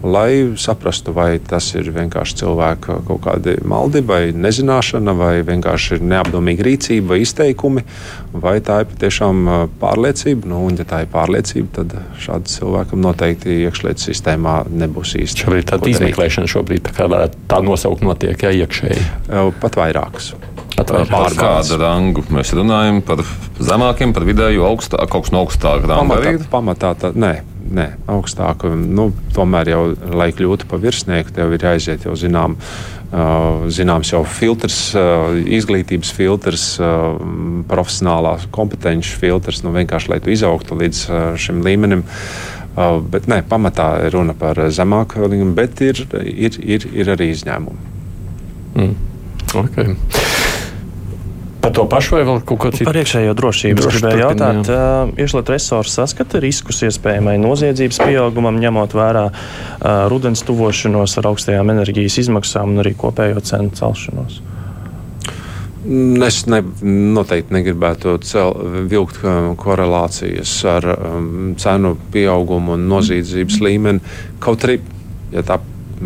lai 0.04 0.54
saprastu, 0.60 1.14
vai 1.16 1.40
tas 1.40 1.70
ir 1.78 1.92
vienkārši 1.96 2.40
cilvēka 2.42 3.00
kaut 3.08 3.22
kādi 3.26 3.58
maldi, 3.68 4.04
vai 4.06 4.22
nezināšana, 4.36 5.16
vai 5.18 5.34
vienkārši 5.48 5.98
ir 5.98 6.06
neapdomīga 6.14 6.66
rīcība, 6.68 7.14
vai 7.14 7.22
izteikumi, 7.26 7.86
vai 8.34 8.58
tā 8.66 8.82
ir 8.84 8.92
patiešām 8.94 9.52
pārliecība. 9.82 10.50
Nu, 10.52 10.64
un, 10.68 10.80
ja 10.80 10.88
tā 10.88 11.04
ir 11.06 11.12
pārliecība, 11.14 11.82
tad 11.82 11.98
šādam 12.22 12.50
cilvēkam 12.52 13.04
noteikti 13.04 13.62
iekšlietu 13.68 14.08
sistēmā 14.10 14.62
nebūs 14.72 15.16
īsti. 15.22 15.46
Šobrīd 15.46 15.70
tāda 15.72 15.92
izmeklēšana 15.92 16.52
šobrīd 16.52 16.88
tā, 16.90 16.96
kā, 16.98 17.10
tā 17.52 17.62
nosaukt 17.66 18.06
notiek, 18.06 18.48
ja 18.48 18.54
iekšēji. 18.64 19.06
Pat 19.62 19.78
vairākas. 19.80 20.34
Par 20.82 21.36
kādu 21.38 21.78
rangu 21.78 22.24
mēs 22.34 22.54
runājam? 22.58 23.02
Par 23.06 23.22
zemākiem, 23.62 24.16
par 24.16 24.26
vidēju, 24.26 24.64
augstāku, 24.66 25.10
kaut 25.12 25.28
kas 25.28 25.34
no 25.36 25.44
augstāka 25.46 25.90
ranga. 25.90 26.16
Pamatā, 26.16 26.50
pamatā 26.52 26.92
tā, 26.98 27.12
nē, 27.14 27.34
nē, 27.76 27.88
augstāku. 28.12 28.74
Nu, 28.76 29.10
tomēr 29.36 29.72
jau, 29.72 29.84
lai 30.16 30.32
kļūtu 30.36 30.68
par 30.70 30.82
virsnieku, 30.84 31.34
tev 31.36 31.56
ir 31.56 31.68
jāiziet 31.70 32.08
jau 32.08 32.16
zinām. 32.20 32.58
Uh, 33.12 33.66
zināms, 33.68 34.14
jau 34.14 34.22
filtrs, 34.24 34.78
uh, 34.96 35.34
izglītības 35.36 36.14
filtrs, 36.16 36.66
uh, 36.80 37.18
profesionālā 37.68 38.38
kompetenci 38.56 39.18
filtrs, 39.20 39.66
nu, 39.66 39.74
vienkārši 39.76 40.14
lai 40.14 40.22
tu 40.24 40.32
izaugtu 40.32 40.80
līdz 40.80 41.04
šim 41.36 41.60
līmenim. 41.66 42.06
Bet 43.12 43.26
nē, 43.28 43.42
pamatā 43.52 43.90
ir 44.06 44.16
runa 44.16 44.32
par 44.32 44.62
zemāku 44.72 45.26
līmeni, 45.26 45.52
bet 45.58 45.82
ir, 45.84 46.00
ir, 46.24 46.56
ir, 46.64 46.88
ir 47.04 47.12
arī 47.12 47.34
izņēmumi. 47.34 47.90
Mm. 48.80 48.96
Okay. 49.66 49.92
Par 51.62 51.72
to 51.78 51.86
pašu 51.86 52.18
vai 52.18 52.24
vēl 52.26 52.40
kaut 52.42 52.60
ko 52.62 52.70
citu? 52.74 52.88
Par 52.90 52.98
iekšējo 52.98 53.34
drošību. 53.38 53.78
Droši 53.84 54.00
es 54.00 54.02
gribēju 54.02 54.22
jautāt, 54.24 54.70
uh, 54.74 55.12
iešliet 55.22 55.52
resursus 55.54 56.00
saskata 56.00 56.42
riskus 56.42 56.82
iespējamai 56.88 57.36
noziedzības 57.42 58.02
pieaugumam, 58.02 58.58
ņemot 58.64 58.96
vērā 58.98 59.28
uh, 59.30 59.90
rudens 60.10 60.42
tuvošanos 60.48 61.20
ar 61.22 61.30
augstajām 61.30 61.70
enerģijas 61.76 62.18
izmaksām 62.24 62.74
un 62.74 62.82
arī 62.82 62.96
kopējo 62.98 63.44
cenu 63.46 63.76
celšanos. 63.78 64.42
Es 65.82 66.44
ne, 66.46 66.60
noteikti 67.18 67.56
negribētu 67.56 68.20
cel, 68.26 68.52
vilkt 68.90 69.22
korelācijas 69.62 70.54
ar 70.70 70.86
um, 70.94 71.54
cenu 71.62 71.96
pieaugumu 72.14 72.76
un 72.76 72.86
noziedzības 72.90 73.58
līmeni. 73.66 74.04
Kaut 74.42 74.66
arī, 74.68 74.78
ja 75.34 75.42
tā 75.46 75.58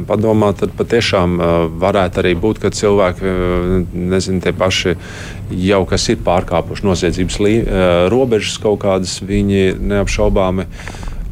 padomā, 0.07 0.51
tad 0.57 0.75
patiešām 0.77 1.39
varētu 1.81 2.21
arī 2.21 2.35
būt, 2.39 2.59
ka 2.63 2.73
cilvēki, 2.75 3.33
nezinu, 4.11 4.43
tie 4.43 4.53
paši 4.55 4.95
jau 5.65 5.81
kas 5.89 6.09
ir 6.11 6.21
pārkāpuši 6.25 6.87
noziedzības 6.87 7.41
robežas 8.11 8.59
kaut 8.61 8.81
kādas, 8.83 9.19
viņi 9.25 9.75
neapšaubāmi 9.79 10.67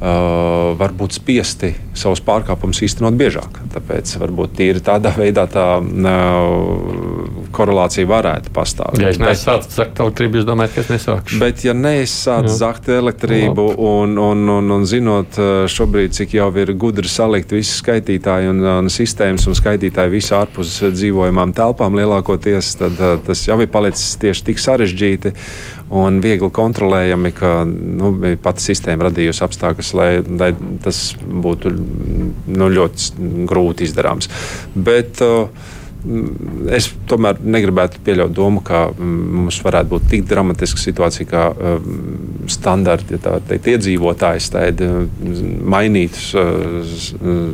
uh, 0.03 0.73
var 0.77 0.93
būt 0.97 1.15
spiesti 1.15 1.71
savus 1.97 2.21
pārkāpumus 2.25 2.81
īstenot 2.85 3.15
biežāk. 3.17 3.61
Tāpēc 3.73 4.15
varbūt 4.21 4.57
tīri 4.59 4.83
tādā 4.83 5.13
veidā 5.21 5.45
tā 5.51 5.67
uh, 5.79 7.43
korelācija 7.53 8.09
varētu 8.09 8.53
pastāvēt. 8.53 9.01
Ja 9.01 9.11
es 9.13 9.21
nesāku 9.21 9.69
zakt 9.71 10.01
elektrību, 10.03 10.39
jūs 10.39 10.47
domājat, 10.47 10.75
ka 10.75 10.83
es 10.83 10.91
nesākšu? 10.91 11.39
Bet, 11.41 11.63
ja 11.67 11.75
neizsāc 11.77 12.49
zakt 12.51 12.89
elektrību 12.91 13.67
un, 13.77 14.17
un, 14.17 14.43
un, 14.57 14.71
un 14.77 14.87
zinot 14.89 15.37
šobrīd, 15.69 16.15
cik 16.17 16.35
jau 16.39 16.49
ir 16.59 16.73
gudri 16.79 17.09
salikt 17.09 17.53
visi 17.53 17.77
skaitītāji 17.77 18.49
un, 18.51 18.63
un 18.81 18.91
sistēmas 18.93 19.45
un 19.49 19.57
skaitītāji 19.57 20.15
visā 20.15 20.41
ārpus 20.43 20.79
dzīvojamām 20.95 21.53
telpām 21.55 21.97
lielākoties, 21.99 22.73
tad 22.81 22.99
tas 23.27 23.45
jau 23.47 23.59
ir 23.61 23.69
palicis 23.71 24.17
tieši 24.21 24.49
tik 24.49 24.61
sarežģīti 24.63 25.33
un 25.93 26.17
viegli 26.23 26.49
kontrolējami, 26.53 27.31
ka 27.37 27.53
nu, 27.67 28.15
pati 28.41 28.65
sistēma 28.65 29.09
radījusi 29.09 29.45
apstākļus, 29.45 29.93
lai, 29.99 30.09
lai 30.25 30.51
tas 30.83 31.03
būtu 31.21 31.73
nu, 31.73 32.71
ļoti 32.77 33.45
grūti 33.49 33.87
izdarāms. 33.87 34.31
Bet, 34.73 35.21
uh, 35.21 35.71
Es 36.73 36.89
tomēr 37.07 37.37
negribētu 37.39 38.01
pieļaut 38.03 38.33
domu, 38.35 38.59
ka 38.65 38.89
mums 38.99 39.61
varētu 39.63 39.89
būt 39.93 40.07
tik 40.11 40.25
dramatiska 40.27 40.81
situācija, 40.81 41.27
ka 41.29 41.43
um, 41.53 41.85
standarti, 42.51 43.15
ja 43.15 43.21
tā 43.23 43.37
teikt, 43.47 43.69
iedzīvotājs 43.71 44.49
tādi 44.51 44.89
mainītu 45.63 46.25
uh, 46.41 47.47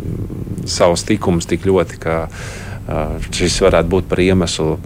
savus 0.66 1.06
likumus 1.12 1.46
tik 1.50 1.70
ļoti, 1.70 2.02
ka 2.02 2.18
uh, 2.26 3.30
šis 3.30 3.60
varētu 3.68 3.94
būt 3.94 4.10
par 4.10 4.24
iemeslu 4.26 4.80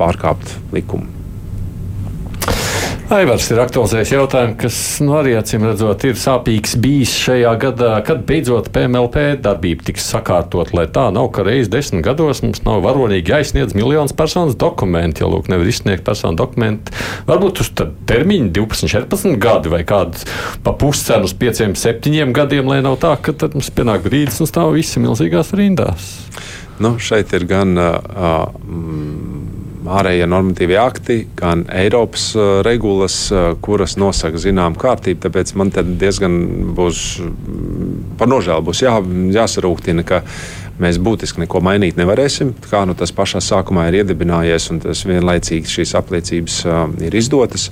pārkāpt 0.00 0.56
likumu. 0.72 1.25
Aivars 3.06 3.44
ir 3.54 3.60
aktualizējis 3.62 4.10
jautājumu, 4.16 4.56
kas 4.58 4.76
nu, 4.98 5.12
arī 5.14 5.36
acīm 5.38 5.62
redzot 5.62 6.02
ir 6.08 6.16
sāpīgs 6.18 6.72
bijis 6.82 7.12
šajā 7.14 7.52
gadā, 7.62 7.90
kad 8.02 8.24
beidzot 8.26 8.72
PMLP 8.74 9.36
darbība 9.44 9.86
tiks 9.86 10.08
sakārtot, 10.10 10.72
lai 10.74 10.88
tā 10.90 11.04
nav, 11.14 11.28
ka 11.36 11.44
reiz 11.46 11.70
desmit 11.70 12.02
gados 12.02 12.42
mums 12.42 12.64
nav 12.66 12.82
varonīgi 12.82 13.30
jāizsniedz 13.30 13.76
miljonus 13.78 14.16
personas 14.18 14.58
dokumentu, 14.58 15.22
ja 15.22 15.30
lūk 15.30 15.46
nevar 15.52 15.70
izsniegt 15.70 16.02
personu 16.08 16.34
dokumentu. 16.40 16.96
Varbūt 17.30 17.62
uz 17.62 17.70
termiņu 18.10 18.50
12, 18.58 18.90
14 18.96 19.38
gadi 19.38 19.70
vai 19.70 19.84
kādu 19.86 20.26
pa 20.66 20.74
puscenu 20.74 21.30
uz 21.30 21.36
5, 21.38 21.62
7 21.78 22.34
gadiem, 22.34 22.66
lai 22.74 22.82
nav 22.82 22.98
tā, 23.06 23.14
ka 23.22 23.38
tad 23.38 23.54
mums 23.54 23.70
pienāk 23.70 24.02
brīdis 24.08 24.42
un 24.42 24.50
stāv 24.50 24.74
visi 24.74 24.98
milzīgās 25.04 25.54
rindās. 25.54 26.10
Nu, 26.82 26.96
šeit 27.00 27.30
ir 27.38 27.46
gan 27.48 27.78
uh, 27.78 28.50
mm, 28.66 29.35
ārējie 29.86 30.26
normatīvie 30.30 30.76
akti, 30.80 31.16
gan 31.38 31.64
Eiropas 31.72 32.28
uh, 32.36 32.60
regulas, 32.66 33.16
uh, 33.32 33.54
kuras 33.62 33.96
nosaka 34.00 34.40
zināmu 34.40 34.78
kārtību. 34.80 35.22
Tāpēc 35.26 35.54
man 35.58 35.72
diezgan 35.72 36.38
būs 36.76 37.02
par 38.18 38.30
nožēlu 38.30 38.66
būs 38.66 38.82
jā, 38.84 38.96
jāsarūktina, 39.36 40.04
ka 40.06 40.22
mēs 40.82 40.98
būtiski 41.00 41.44
neko 41.44 41.62
mainīt 41.64 41.96
nevarēsim. 42.00 42.52
Kā 42.70 42.82
nu 42.88 42.96
tas 42.98 43.14
pašā 43.16 43.40
sākumā 43.44 43.86
ir 43.88 44.02
iedibinājies 44.02 44.70
un 44.74 44.82
tas 44.84 45.04
vienlaicīgi 45.08 45.72
šīs 45.78 45.94
apliecības 46.00 46.58
uh, 46.66 46.84
ir 47.06 47.16
izdotas, 47.16 47.70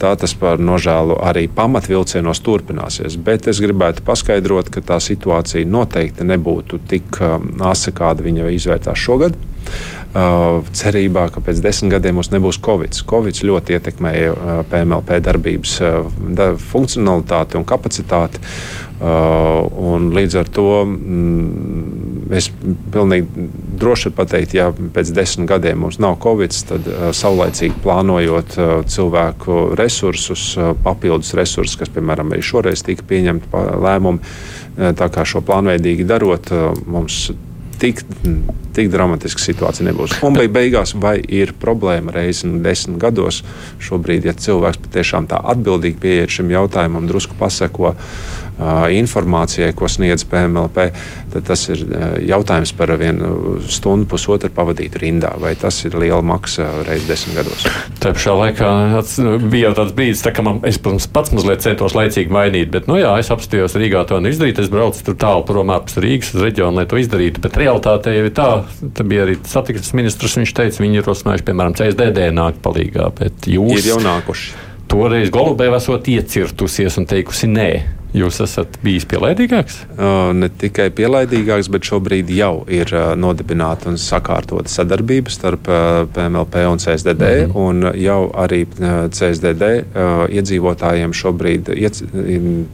tā 0.00 0.14
tas 0.20 0.34
par 0.38 0.62
nožēlu 0.62 1.18
arī 1.26 1.48
pamatvilcienos 1.52 2.40
turpināsies. 2.46 3.18
Bet 3.20 3.50
es 3.50 3.60
gribētu 3.64 4.06
paskaidrot, 4.06 4.70
ka 4.72 4.84
tā 4.94 5.02
situācija 5.02 5.68
noteikti 5.68 6.26
nebūtu 6.28 6.80
tik 6.88 7.18
asa, 7.66 7.92
kāda 7.92 8.24
viņa 8.24 8.52
izvērtās 8.54 9.06
šogad. 9.08 9.36
Uh, 10.08 10.64
cerībā, 10.72 11.26
ka 11.28 11.42
pēc 11.44 11.58
desmit 11.60 11.92
gadiem 11.92 12.16
mums 12.16 12.30
nebūs 12.32 12.56
Covid. 12.64 12.96
Covid 13.10 13.42
ļoti 13.44 13.74
ietekmēja 13.76 14.30
uh, 14.32 14.60
PMLP 14.70 15.18
darbības 15.20 15.74
uh, 15.84 16.54
funkcionalitāti 16.70 17.58
un 17.60 17.66
kapacitāti. 17.68 18.40
Un 18.98 20.08
līdz 20.10 20.34
ar 20.40 20.48
to 20.50 20.64
mm, 20.82 22.32
es 22.34 22.48
pilnīgi 22.90 23.44
droši 23.78 24.10
pateikt, 24.10 24.56
ja 24.58 24.72
pēc 24.74 25.12
desmit 25.14 25.46
gadiem 25.52 25.84
mums 25.84 26.00
nav 26.02 26.16
covid, 26.24 26.56
tad 26.66 26.88
saulēcīgi 27.14 27.78
plānojot 27.84 28.56
cilvēku 28.90 29.60
resursus, 29.78 30.48
papildus 30.82 31.30
resursus, 31.38 31.78
kas, 31.78 31.92
piemēram, 31.94 32.34
arī 32.34 32.42
šoreiz 32.42 32.82
tika 32.88 33.06
pieņemti 33.06 33.62
lēmumi, 33.86 34.34
tā 34.98 35.12
kā 35.14 35.22
šo 35.22 35.46
plānveidīgi 35.46 36.08
darot, 36.08 36.50
mums 36.90 37.28
tik, 37.80 38.02
tik 38.76 38.90
dramatiska 38.92 39.42
situācija 39.42 39.86
nebūs. 39.88 40.18
Un 40.26 40.38
beigās, 40.52 40.94
vai 40.98 41.16
ir 41.22 41.54
problēma 41.60 42.14
reizes 42.14 42.46
desmit 42.64 43.00
gados, 43.02 43.42
šobrīd, 43.84 44.28
ja 44.28 44.34
cilvēks 44.38 44.82
patiešām 44.86 45.28
tā 45.30 45.40
atbildīgi 45.54 46.00
pieiet 46.02 46.34
šim 46.34 46.52
jautājumam, 46.54 47.08
drusku 47.10 47.38
paseko 47.38 47.94
informācijai, 48.58 49.72
ko 49.76 49.88
sniedz 49.90 50.24
PMLP, 50.28 50.88
tad 51.32 51.46
tas 51.46 51.64
ir 51.70 51.84
jautājums 52.26 52.72
par 52.78 52.92
vienu 52.98 53.58
stundu, 53.70 54.08
pusotru 54.10 54.50
pavadītu 54.54 55.02
rindā. 55.02 55.34
Vai 55.40 55.54
tas 55.58 55.78
ir 55.86 55.96
liela 55.98 56.22
maksa 56.26 56.66
reizes 56.88 57.08
desmit 57.08 57.38
gados? 57.38 57.66
Tā 58.02 58.12
pašā 58.16 58.34
laikā 58.38 58.70
bija 59.48 59.68
jau 59.68 59.74
tāds 59.80 59.94
brīdis, 59.96 60.24
tā, 60.24 60.32
ka 60.34 60.44
man, 60.46 60.60
es 60.68 60.80
pats 60.80 61.34
mazliet 61.34 61.64
centos 61.64 61.96
laicīgi 61.98 62.34
mainīt, 62.34 62.72
bet, 62.74 62.88
nu 62.90 62.98
jā, 63.00 63.12
es 63.20 63.30
apstājos 63.34 63.76
Rīgā 63.78 64.04
to 64.08 64.20
izdarīt. 64.28 64.62
Es 64.62 64.72
braucu 64.72 65.04
tur 65.06 65.18
tālu 65.18 65.44
prom 65.48 65.72
ārpus 65.74 66.00
Rīgas 66.02 66.34
uz 66.34 66.44
reģionu, 66.46 66.80
lai 66.80 66.86
to 66.90 66.98
izdarītu. 67.00 67.42
Bet 67.44 67.58
realitāte 67.60 68.14
jau 68.14 68.26
ir 68.26 68.34
tā, 68.34 68.48
tā 68.94 69.06
bija 69.06 69.26
arī 69.26 69.38
satiksmes 69.48 69.94
ministrs. 69.98 70.38
Viņš 70.38 70.54
teica, 70.56 70.82
viņi 70.82 71.00
ir 71.00 71.04
ierosinājuši, 71.08 71.46
piemēram, 71.48 71.76
CSDD 71.78 72.30
nākt 72.36 72.62
palīgā. 72.64 73.10
Bet 73.18 73.48
jūs 73.50 73.78
ir 73.80 73.92
jau 73.94 74.00
nākuši. 74.04 74.66
Toreiz 74.88 75.32
Golubē 75.32 75.68
esot 75.76 76.08
iecirtusies 76.08 76.96
un 77.00 77.08
teikusi 77.08 77.50
nē. 77.50 77.70
Jūs 78.16 78.38
esat 78.40 78.78
bijis 78.80 79.04
pielaidīgāks? 79.08 79.82
Ne 80.38 80.48
tikai 80.48 80.86
pielaidīgāks, 80.96 81.68
bet 81.72 81.84
šobrīd 81.90 82.30
jau 82.32 82.62
ir 82.72 82.88
nodibināta 83.20 83.90
un 83.90 83.98
sakārtota 84.00 84.72
sadarbība 84.72 85.32
starp 85.32 85.68
PMLP 86.16 86.64
un 86.70 86.80
CSDD. 86.80 87.28
Mm 87.28 87.52
-hmm. 87.52 87.56
Un 87.68 88.00
jau 88.00 88.32
arī 88.32 88.64
CSDD 89.12 89.84
iedzīvotājiem 90.40 91.12
šobrīd, 91.12 91.68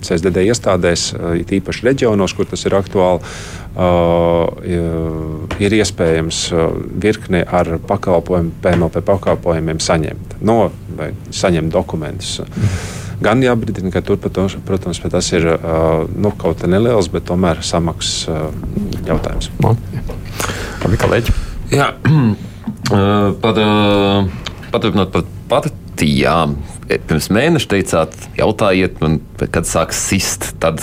CSDD 0.01 0.47
iestādēs, 0.47 1.15
īpaši 1.59 1.87
reģionos, 1.91 2.33
kur 2.33 2.47
tas 2.47 2.65
ir 2.65 2.73
aktuāli, 2.73 3.21
ir 5.59 5.73
iespējams 5.73 6.53
virkni 7.03 7.45
ar 7.47 7.79
pakalpojumu, 7.87 8.51
PMLP 8.63 9.03
pakalpojumiem 9.05 9.81
saņemt, 9.81 10.39
no, 10.41 10.71
saņemt 11.31 11.73
dokumentus. 11.73 12.39
Mm 12.39 12.63
-hmm 12.63 13.04
gan 13.23 13.43
jābrīdina, 13.45 13.93
ka 13.95 14.03
tur, 14.05 14.19
protams, 14.19 15.01
tas 15.11 15.31
ir 15.35 15.47
nu, 16.15 16.33
kaut 16.41 16.63
kā 16.63 16.71
neliels, 16.71 17.11
bet 17.13 17.27
tomēr 17.31 17.63
samaksas 17.65 18.29
jautājums. 19.07 19.51
Labi, 19.63 21.01
kolēģi. 21.01 21.35
Jā, 21.75 21.93
par, 23.43 23.61
paturpinot 24.75 25.13
par 25.15 25.27
partijām. 25.51 26.57
E, 26.85 26.99
pirms 27.01 27.31
mēneša 27.33 27.71
teicāt, 27.71 28.17
jautājiet 28.37 28.99
man, 29.01 29.19
kad 29.41 29.69
sāks 29.69 30.01
sist. 30.11 30.51
Tad, 30.61 30.83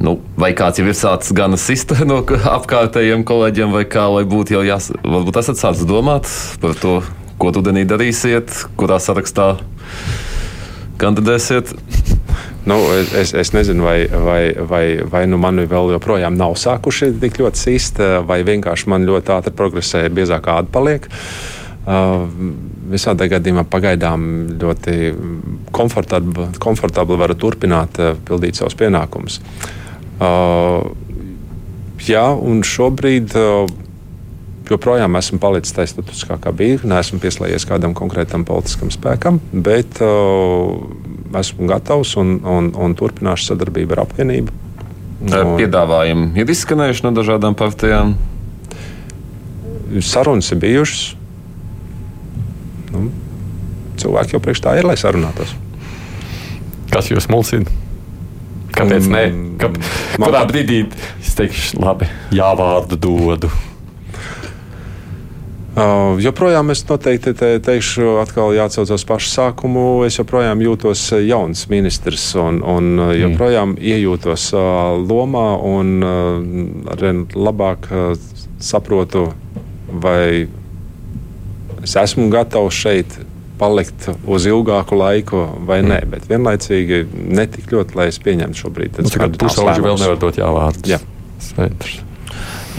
nu, 0.00 0.16
vai 0.40 0.52
kāds 0.56 0.80
jau 0.80 0.86
ir 0.88 0.96
sācis 0.96 1.34
gan 1.36 1.58
sist 1.60 1.92
no 2.08 2.22
apkārtējiem 2.24 3.26
kolēģiem, 3.28 3.74
vai 3.74 3.84
kā, 3.84 4.06
lai 4.14 4.24
būtu 4.28 4.56
jau 4.56 4.64
jās, 4.66 4.92
varbūt 5.04 5.42
esat 5.42 5.60
sācis 5.60 5.88
domāt 5.88 6.30
par 6.62 6.78
to, 6.80 7.00
ko 7.42 7.50
rudenī 7.52 7.84
darīsiet, 7.88 8.54
kurā 8.78 9.00
sarakstā 9.02 9.56
kandidēsiet? 11.02 11.74
Nu, 12.64 12.76
es, 13.18 13.32
es 13.34 13.50
nezinu, 13.50 13.82
vai, 13.82 14.06
vai, 14.06 14.42
vai, 14.70 14.84
vai 15.02 15.24
nu 15.26 15.38
mani 15.42 15.64
vēl 15.66 15.96
joprojām 15.96 16.36
nav 16.38 16.54
sākuši 16.62 17.10
tik 17.22 17.40
ļoti 17.42 17.58
sist, 17.58 17.98
vai 18.28 18.42
vienkārši 18.46 18.90
man 18.92 19.06
ļoti 19.08 19.34
ātri 19.34 19.54
progresē, 19.58 20.04
biezāk 20.14 20.46
kāda 20.46 20.70
paliek. 20.70 21.08
Uh, 21.82 22.28
visādā 22.92 23.26
gadījumā 23.26 23.64
pagaidām 23.66 24.26
ļoti 24.60 24.94
komfortabli, 25.74 26.52
komfortabli 26.62 27.18
varu 27.18 27.34
turpināt 27.34 27.98
uh, 27.98 28.12
pildīt 28.28 28.60
savus 28.60 28.78
pienākumus. 28.78 29.40
Uh, 30.22 30.86
jā, 32.06 32.28
un 32.38 32.62
šobrīd 32.62 33.34
uh, 33.34 33.66
joprojām 34.70 35.16
esmu 35.18 35.38
palicis 35.42 35.74
tajā 35.76 35.92
statusā, 35.94 36.36
kā 36.42 36.52
bija. 36.54 36.80
Nesmu 36.88 37.20
pieslēdzies 37.22 37.66
kādam 37.68 37.94
konkrētam 37.98 38.44
politiskam 38.48 38.92
spēkam, 38.94 39.40
bet 39.52 40.00
uh, 40.04 40.76
esmu 41.38 41.68
gatavs 41.70 42.14
un, 42.20 42.36
un, 42.44 42.70
un 42.76 42.94
turpināšu 42.98 43.52
sadarbību 43.52 43.96
ar 43.96 44.04
apvienību. 44.04 44.60
Un, 45.22 45.56
Piedāvājumi 45.58 46.42
ir 46.42 46.50
izskanējuši 46.50 47.06
no 47.06 47.12
dažādām 47.14 47.56
partijām. 47.58 48.16
Sarunas 50.02 50.50
ir 50.54 50.58
bijušas. 50.62 51.02
Nu, 52.92 53.06
cilvēki 54.00 54.36
jau 54.36 54.42
priekš 54.42 54.64
tā 54.64 54.74
ir, 54.80 54.88
lai 54.88 54.98
sarunātos. 55.00 55.54
Kas 56.92 57.08
jūs 57.12 57.28
mulsina? 57.32 57.70
Kāpēc? 58.72 59.06
Mm, 59.06 59.12
nē, 59.14 59.52
Kāp, 59.60 59.76
kurā 60.16 60.42
brīdī 60.48 60.82
es 61.20 61.36
teikšu, 61.38 61.78
labi, 61.80 62.08
jā, 62.34 62.48
vārdu 62.58 62.98
dodu. 63.00 63.52
Uh, 65.72 66.18
joprojām 66.20 66.68
es 66.68 66.82
noteikti 66.84 67.32
te, 67.32 67.54
teikšu, 67.64 68.18
atkal 68.20 68.52
jāatcaucas 68.52 69.06
pašu 69.08 69.30
sākumu. 69.32 69.84
Es 70.04 70.18
joprojām 70.20 70.60
jūtos 70.60 71.06
jauns 71.24 71.64
ministrs 71.72 72.26
un, 72.36 72.60
un 72.60 72.90
mm. 72.98 73.14
joprojām 73.22 73.72
iejūtos 73.80 74.50
uh, 74.52 74.66
lomā 75.00 75.46
un 75.64 75.94
uh, 76.04 76.92
arī 76.92 77.14
labāk 77.32 77.88
uh, 77.88 78.12
saprotu, 78.60 79.30
vai 79.88 80.44
es 81.80 81.96
esmu 82.04 82.28
gatavs 82.36 82.76
šeit 82.76 83.16
palikt 83.56 84.10
uz 84.28 84.44
ilgāku 84.52 85.00
laiku 85.00 85.46
vai 85.64 85.80
mm. 85.80 85.88
nē. 85.88 86.00
Bet 86.12 86.28
vienlaicīgi 86.28 87.04
ne 87.32 87.48
tik 87.48 87.72
ļoti, 87.72 87.96
lai 87.96 88.10
es 88.12 88.20
pieņemtu 88.20 88.66
šobrīd. 88.66 89.00
Tas 89.00 89.16
ir 89.16 89.40
pusauģi 89.40 89.88
vēl 89.88 90.00
nevar 90.04 90.20
dot 90.20 90.36
jā 90.36 90.52
vārdus. 90.52 90.98
Jā. 90.98 91.00
Svētrs. 91.48 92.02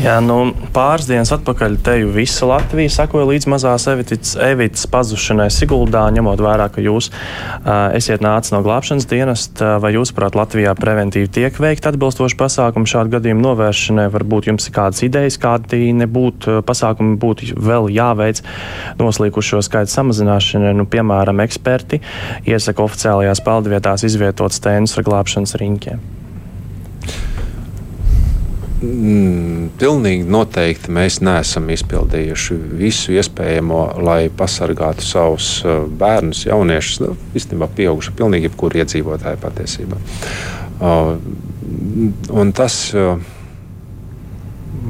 Jā, 0.01 0.15
nu, 0.25 0.55
pāris 0.73 1.05
dienas 1.05 1.29
atpakaļ 1.35 1.75
te 1.85 1.93
jau 1.99 2.07
visa 2.15 2.47
Latvija 2.49 2.89
sekoja 2.95 3.27
līdz 3.29 3.45
mazās 3.53 3.83
evitas, 3.91 4.31
evitas 4.41 4.87
pazušanai 4.89 5.51
Siguldā, 5.53 6.07
ņemot 6.15 6.41
vērā, 6.41 6.65
ka 6.73 6.81
jūs 6.81 7.11
uh, 7.11 7.93
esiet 7.93 8.23
nācis 8.25 8.55
no 8.55 8.63
glābšanas 8.65 9.05
dienesta. 9.11 9.75
Vai 9.83 9.91
jūs, 9.93 10.09
prāt, 10.17 10.33
Latvijā 10.39 10.73
preventīvi 10.79 11.29
tiek 11.37 11.59
veikti 11.61 11.91
atbilstoši 11.91 12.39
pasākumi 12.39 12.89
šādu 12.89 13.13
gadījumu 13.19 13.45
novēršanai? 13.45 14.07
Varbūt 14.15 14.49
jums 14.49 14.65
ir 14.65 14.75
kādas 14.79 15.05
idejas, 15.05 15.37
kādi 15.37 15.91
nebūtu 15.99 16.63
pasākumi 16.65 17.13
būtu 17.21 17.53
vēl 17.61 17.91
jāveic 17.93 18.41
noslīkušo 18.97 19.61
skaitu 19.69 19.93
samazināšanai. 19.93 20.73
Nu, 20.81 20.89
piemēram, 20.89 21.45
eksperti 21.45 22.01
iesaka 22.49 22.81
oficiālajās 22.89 23.45
peldvietās 23.45 24.09
izvietot 24.09 24.57
stēnus 24.57 24.97
ar 24.97 25.09
glābšanas 25.11 25.57
riņķiem. 25.61 26.22
Mm, 28.83 29.69
pilnīgi 29.79 30.25
noteikti 30.27 30.91
mēs 30.91 31.21
neesam 31.23 31.69
izpildījuši 31.71 32.55
visu 32.75 33.13
iespējamo, 33.15 33.83
lai 34.03 34.25
pasargātu 34.33 35.05
savus 35.07 35.47
uh, 35.63 35.85
bērnus, 35.87 36.41
jauniešus, 36.49 36.99
nu, 37.05 37.13
īstenībā 37.37 37.69
pieaugušu, 37.77 38.15
pilnīgi 38.17 38.49
jebkuru 38.49 38.81
iedzīvotāju 38.81 39.39
patiesībā. 39.39 40.01
Uh, 40.83 41.13
un 42.35 42.51
tas 42.57 42.75
uh, 42.97 43.23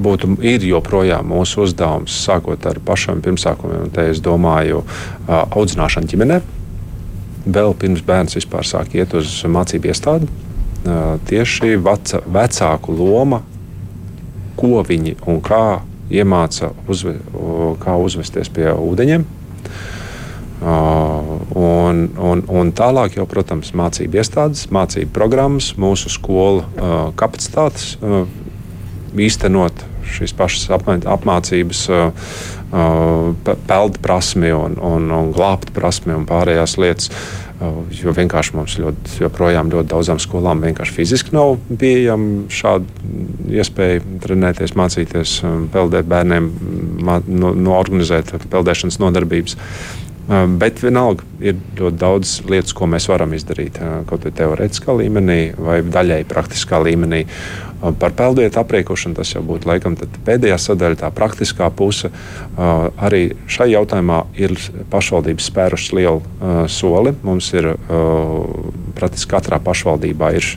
būtu 0.07 0.39
joprojām 0.71 1.29
mūsu 1.29 1.67
uzdevums, 1.67 2.17
sākot 2.25 2.65
ar 2.65 2.81
pašiem 2.81 3.21
pirmsākumiem, 3.21 3.93
te 3.93 4.09
es 4.15 4.23
domāju, 4.25 4.81
uh, 4.81 5.43
audzināšanu 5.53 6.09
ģimenē. 6.15 6.41
Vēl 7.45 7.77
pirms 7.77 8.01
bērns 8.07 8.41
vispār 8.41 8.65
sāk 8.65 8.97
iet 8.97 9.13
uz 9.13 9.43
mācību 9.45 9.93
iestādi, 9.93 10.33
uh, 10.33 11.19
tieši 11.29 11.75
veca, 11.77 12.25
vecāku 12.25 12.97
loma 12.97 13.43
ko 14.59 14.83
viņi 14.85 15.17
un 15.29 15.39
kā 15.43 15.81
iemāca, 16.13 16.73
uzve, 16.91 17.15
kā 17.83 17.95
uzvesties 17.99 18.51
pie 18.53 18.69
ūdeņiem. 18.73 19.25
Uh, 20.63 21.41
un, 21.59 22.05
un, 22.23 22.41
un 22.47 22.69
tālāk, 22.71 23.17
jau, 23.17 23.25
protams, 23.27 23.73
mācību 23.75 24.21
iestādes, 24.21 24.69
mācību 24.71 25.11
programmas, 25.11 25.73
mūsu 25.75 26.11
skolu 26.13 26.61
uh, 26.63 27.09
kapacitātes 27.19 27.97
uh, 27.99 28.23
īstenot 29.19 29.83
šīs 30.13 30.33
pašas 30.37 30.69
apmācības, 31.07 31.85
peldu 33.67 34.01
prasmi 34.03 34.51
un, 34.55 34.77
un, 34.81 35.09
un 35.13 35.31
glābt 35.35 35.71
prasmi 35.75 36.15
un 36.15 36.25
pārējās 36.29 36.77
lietas. 36.81 37.11
Jo 37.93 38.11
vienkārši 38.17 38.55
mums 38.57 38.75
ļoti, 38.81 39.19
joprojām 39.23 39.69
ļoti 39.71 39.91
daudzām 39.91 40.19
skolām 40.19 40.63
vienkārši 40.65 40.95
fiziski 40.97 41.35
nav 41.35 41.53
pieejama 41.79 42.47
šāda 42.51 43.53
iespēja 43.53 44.01
trenēties, 44.23 44.73
mācīties, 44.79 45.35
peldēt 45.71 46.09
bērniem, 46.09 46.49
no, 47.05 47.53
no 47.53 47.77
organizēt 47.77 48.33
peldēšanas 48.51 48.99
nodarbības. 49.03 49.57
Bet 50.31 50.79
vienalga 50.79 51.25
ir 51.43 51.57
ļoti 51.75 51.99
daudz 51.99 52.37
lietas, 52.47 52.71
ko 52.75 52.87
mēs 52.87 53.09
varam 53.11 53.33
izdarīt. 53.35 53.75
Kaut 54.07 54.23
arī 54.23 54.31
teorētiskā 54.37 54.95
līmenī 54.95 55.39
vai 55.59 55.81
daļai 55.83 56.21
praktiskā 56.29 56.79
līmenī. 56.85 57.25
Par 57.99 58.13
peldvietu 58.15 58.61
aprīkošanu 58.61 59.17
tas 59.17 59.33
jau 59.33 59.41
būtu 59.43 59.67
laikam 59.67 59.97
pēdējā 59.99 60.55
sadaļa, 60.63 61.01
tā 61.01 61.09
praktiskā 61.11 61.67
puse. 61.75 62.13
Arī 62.55 63.25
šai 63.51 63.73
jautājumā 63.73 64.21
ir 64.39 64.55
pašvaldības 64.93 65.49
spērušas 65.51 65.97
lielu 65.99 66.23
soli. 66.71 67.11
Mums 67.27 67.51
ir 67.57 67.73
praktiski 68.95 69.33
katrā 69.35 69.59
pašvaldībā 69.67 70.31
ir 70.39 70.49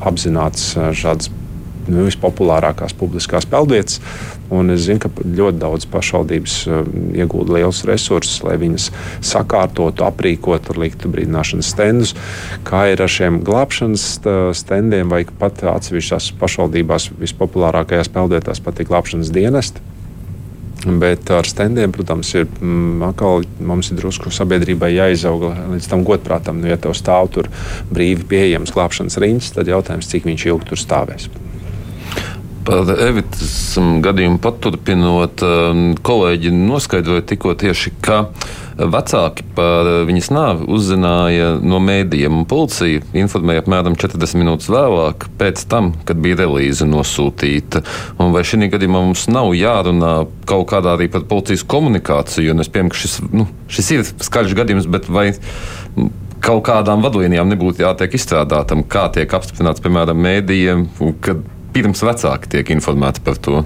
apzināts 0.00 0.72
šāds 0.96 1.28
vispopulārākās 1.88 2.94
publiskās 2.98 3.46
peldvietas. 3.48 4.00
Es 4.52 4.84
zinu, 4.84 5.00
ka 5.00 5.10
ļoti 5.24 5.58
daudz 5.62 5.86
pašvaldības 5.88 6.56
iegūda 7.16 7.56
liels 7.56 7.82
resursus, 7.88 8.42
lai 8.44 8.58
viņas 8.60 8.90
sakārtotu, 9.24 10.04
aprīkotu, 10.04 10.76
liktu 10.80 11.10
brīdināšanas 11.12 11.70
stendus. 11.72 12.12
Kā 12.68 12.84
ir 12.92 13.00
ar 13.02 13.12
šiem 13.12 13.40
glābšanas 13.46 14.04
stendiem, 14.58 15.08
vai 15.12 15.24
pat 15.24 15.64
atsevišķās 15.72 16.34
pašvaldībās 16.42 17.10
vispopulārākajās 17.22 18.12
peldvietās 18.12 18.60
pat 18.60 18.82
ir 18.82 18.92
glābšanas 18.92 19.32
dienesti. 19.32 19.88
Bet 20.82 21.30
ar 21.30 21.46
stendiem, 21.46 21.92
protams, 21.94 22.32
ir 22.34 22.48
mm, 22.48 23.02
atkal 23.06 23.44
mums 23.62 23.92
ir 23.92 24.00
drusku 24.00 24.32
sabiedrībai 24.34 24.90
jāizaug 24.96 25.44
līdz 25.76 25.86
tam 25.92 26.02
godprātam. 26.06 26.58
Nu, 26.58 26.70
ja 26.72 26.78
tev 26.80 26.96
stāv 26.98 27.30
tur 27.36 27.50
brīvi 27.92 28.26
pieejams 28.34 28.74
glābšanas 28.74 29.20
riņķis, 29.22 29.54
tad 29.54 29.70
jautājums, 29.70 30.10
cik 30.10 30.26
viņš 30.26 30.46
ilgi 30.50 30.72
tur 30.72 30.82
stāvēs. 30.82 31.30
Par 32.62 32.86
Evitas 33.02 33.74
gadījumu 34.04 34.38
paturpinot, 34.42 35.42
um, 35.42 35.80
kolēģi 35.98 36.52
noskaidroja 36.54 37.24
tikko 37.32 37.56
tieši, 37.58 37.90
ka 38.04 38.20
vecāki 38.78 39.44
par 39.56 39.88
viņas 40.06 40.28
nāvi 40.32 40.68
uzzināja 40.72 41.48
no 41.58 41.80
mēdījiem, 41.82 42.44
policija 42.50 43.02
informēja 43.18 43.64
apmēram 43.64 43.96
40 43.98 44.38
minūtes 44.38 44.70
vēlāk, 44.72 45.26
pēc 45.40 45.64
tam, 45.70 45.92
kad 46.06 46.22
bija 46.22 46.42
relīze 46.44 46.86
nosūtīta. 46.88 47.82
Un 48.22 48.30
vai 48.34 48.44
šī 48.46 48.70
gadījumā 48.72 49.04
mums 49.08 49.26
nav 49.32 49.52
jārunā 49.58 50.14
kaut 50.48 50.68
kādā 50.70 50.96
arī 50.96 51.10
par 51.12 51.26
policijas 51.28 51.66
komunikāciju, 51.66 52.54
un 52.54 52.62
es 52.62 52.70
pieņemu, 52.72 52.94
ka 52.94 53.02
šis, 53.02 53.16
nu, 53.34 53.48
šis 53.72 53.94
ir 53.96 54.06
skaļš 54.06 54.54
gadījums, 54.58 54.90
bet 54.92 55.10
vai 55.10 55.32
kaut 56.42 56.64
kādām 56.66 57.04
vadlīnijām 57.04 57.50
nebūtu 57.52 57.84
jātiek 57.84 58.16
izstrādātam, 58.18 58.82
kā 58.90 59.08
tiek 59.14 59.30
apstiprināts, 59.34 59.82
piemēram, 59.82 60.18
mēdījiem, 60.26 60.86
kad 61.22 61.44
pirms 61.72 62.04
vecāki 62.04 62.52
tiek 62.56 62.74
informēti 62.76 63.24
par 63.24 63.40
to? 63.42 63.64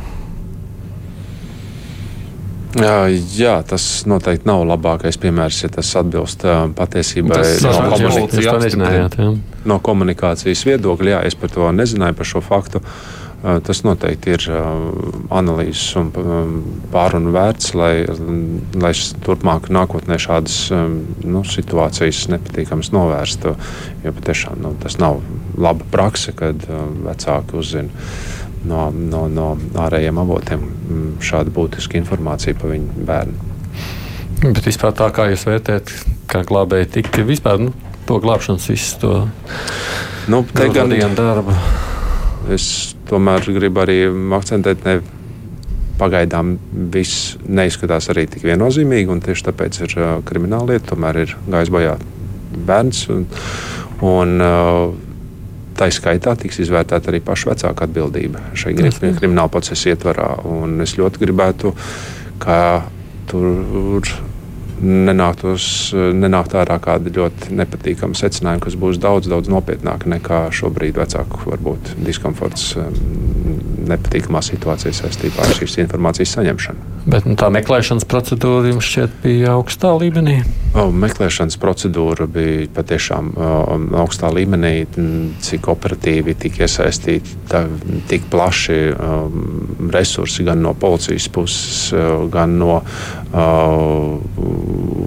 Jā, 2.76 2.96
jā, 3.08 3.54
tas 3.64 4.04
noteikti 4.04 4.44
nav 4.50 4.66
labākais 4.68 5.16
piemērs, 5.20 5.62
ja 5.64 5.70
tas 5.72 5.94
atbilst 5.96 6.42
patiesībai. 6.76 7.38
Tas 7.40 7.62
no, 7.64 7.76
komunikācijas, 7.94 9.22
no 9.64 9.78
komunikācijas 9.80 10.64
viedokļa, 10.68 11.14
jā, 11.14 11.22
es 11.30 11.38
par 11.40 11.54
to 11.54 11.70
nezināju, 11.72 12.18
par 12.18 12.28
šo 12.28 12.44
faktu. 12.44 12.82
Uh, 12.84 13.25
tas 13.66 13.82
noteikti 13.86 14.32
ir 14.34 14.44
analīzes 15.30 15.96
un 16.00 16.08
pārunu 16.92 17.34
vērts, 17.34 17.74
lai, 17.78 17.92
lai 18.74 18.92
turpmāk 19.26 19.68
nākotnē 19.74 20.18
šādas 20.22 20.58
nu, 20.72 21.44
situācijas 21.46 22.26
nepatīkamas 22.32 22.92
novērstu. 22.94 23.54
Jo 24.04 24.14
patiešām 24.16 24.62
nu, 24.64 24.74
tas 24.82 24.98
nav 25.02 25.20
laba 25.56 25.86
prakse, 25.92 26.34
kad 26.36 26.66
vecāki 27.06 27.60
uzzina 27.60 28.06
no, 28.66 28.88
no, 28.90 29.26
no 29.30 29.48
ārējiem 29.86 30.20
avotiem 30.22 30.68
šādu 31.22 31.54
būtisku 31.54 32.00
informāciju 32.00 32.58
par 32.60 32.74
viņu 32.74 33.08
bērnu. 33.08 33.52
Bet 34.46 34.64
vispār 34.66 34.94
tā 34.96 35.08
kā 35.14 35.30
jūs 35.30 35.46
vērtējat, 35.48 35.92
kā 36.30 36.42
glābēji 36.46 36.92
tikt 36.98 37.20
vispār 37.26 37.62
nu, 37.62 37.74
to 38.06 38.18
glābšanas 38.22 38.70
visu 38.70 39.02
to 39.02 39.12
nu, 40.32 40.42
gan, 40.54 40.90
darbu? 41.16 41.54
Es 42.54 42.94
tomēr 43.08 43.46
gribu 43.56 43.82
arī 43.82 43.98
akcentēt, 44.36 44.84
ne 44.86 45.00
pagaidām 45.96 46.56
viss 46.92 47.34
neizskatās 47.48 48.10
arī 48.12 48.26
tik 48.30 48.44
viennozīmīgi, 48.46 49.10
un 49.10 49.22
tieši 49.24 49.48
tāpēc 49.48 49.80
ir 49.86 49.96
uh, 49.96 50.12
krimināla 50.28 50.74
lieta, 50.74 50.92
tomēr 50.92 51.22
ir 51.24 51.34
gājis 51.48 51.72
bojā 51.72 51.96
bērns. 52.68 53.02
Un, 53.14 53.26
un, 54.04 54.38
uh, 54.44 55.02
Tā 55.76 55.90
skaitā 55.92 56.32
tiks 56.40 56.56
izvērtēta 56.64 57.10
arī 57.12 57.18
paša 57.24 57.50
vecāka 57.50 57.84
atbildība 57.84 58.40
šajā 58.56 58.92
krimināla 59.18 59.52
procesa 59.52 59.90
ietvarā. 59.92 60.30
Un 60.48 60.80
es 60.80 60.94
ļoti 60.96 61.20
gribētu, 61.20 61.74
ka 62.40 62.86
tur 63.28 64.08
nenāktos, 64.82 65.68
nenākt 65.94 66.56
ārā 66.58 66.78
kādi 66.82 67.12
ļoti 67.16 67.54
nepatīkami 67.56 68.18
secinājumi, 68.18 68.64
kas 68.66 68.76
būs 68.80 69.00
daudz, 69.02 69.30
daudz 69.32 69.50
nopietnāki 69.52 70.10
nekā 70.12 70.46
šobrīd 70.56 71.00
vecāku 71.00 71.46
varbūt 71.52 71.94
diskomforts 72.06 72.74
nepatīkamā 73.86 74.42
situācijā 74.44 74.94
saistībā 75.00 75.46
ar 75.46 75.58
šīs 75.60 75.80
informācijas 75.86 76.36
saņemšanu. 76.38 76.95
Bet 77.06 77.22
nu, 77.22 77.36
tā 77.38 77.46
meklēšanas 77.54 78.02
procedūra 78.10 78.72
jums 78.72 78.86
šķiet 78.88 79.12
bija 79.22 79.52
augstā 79.54 79.92
līmenī? 79.94 80.40
O, 80.74 80.88
meklēšanas 80.90 81.54
procedūra 81.62 82.26
bija 82.26 82.66
patiešām 82.74 83.28
o, 83.30 83.50
augstā 84.02 84.32
līmenī, 84.34 84.72
cik 85.46 85.68
operatīvi 85.70 86.34
tika 86.42 86.64
iesaistīti 86.66 87.38
tā, 87.46 87.62
tik 88.10 88.26
plaši 88.32 88.80
o, 88.90 89.20
resursi 89.94 90.46
gan 90.46 90.64
no 90.66 90.74
policijas 90.74 91.28
puses, 91.30 91.94
gan 92.34 92.58
no 92.58 92.80
o, 92.80 93.46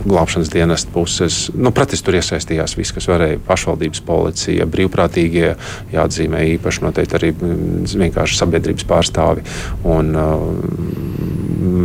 glābšanas 0.07 0.53
dienesta 0.55 0.95
puses. 0.95 1.41
Nu, 1.51 1.73
Praktiski 1.75 2.07
tur 2.07 2.19
iesaistījās 2.21 2.77
viss, 2.79 2.95
kas 2.95 3.09
varēja. 3.11 3.43
Pašvaldības 3.49 4.05
policija, 4.07 4.67
brīvprātīgie, 4.71 5.51
jāatzīmē 5.91 6.47
īpaši 6.55 6.87
noteikti 6.87 7.19
arī 7.19 7.33
vienkārši 7.35 8.39
sabiedrības 8.39 8.87
pārstāvi. 8.87 9.43
Un, 9.89 10.15
uh, 10.15 11.29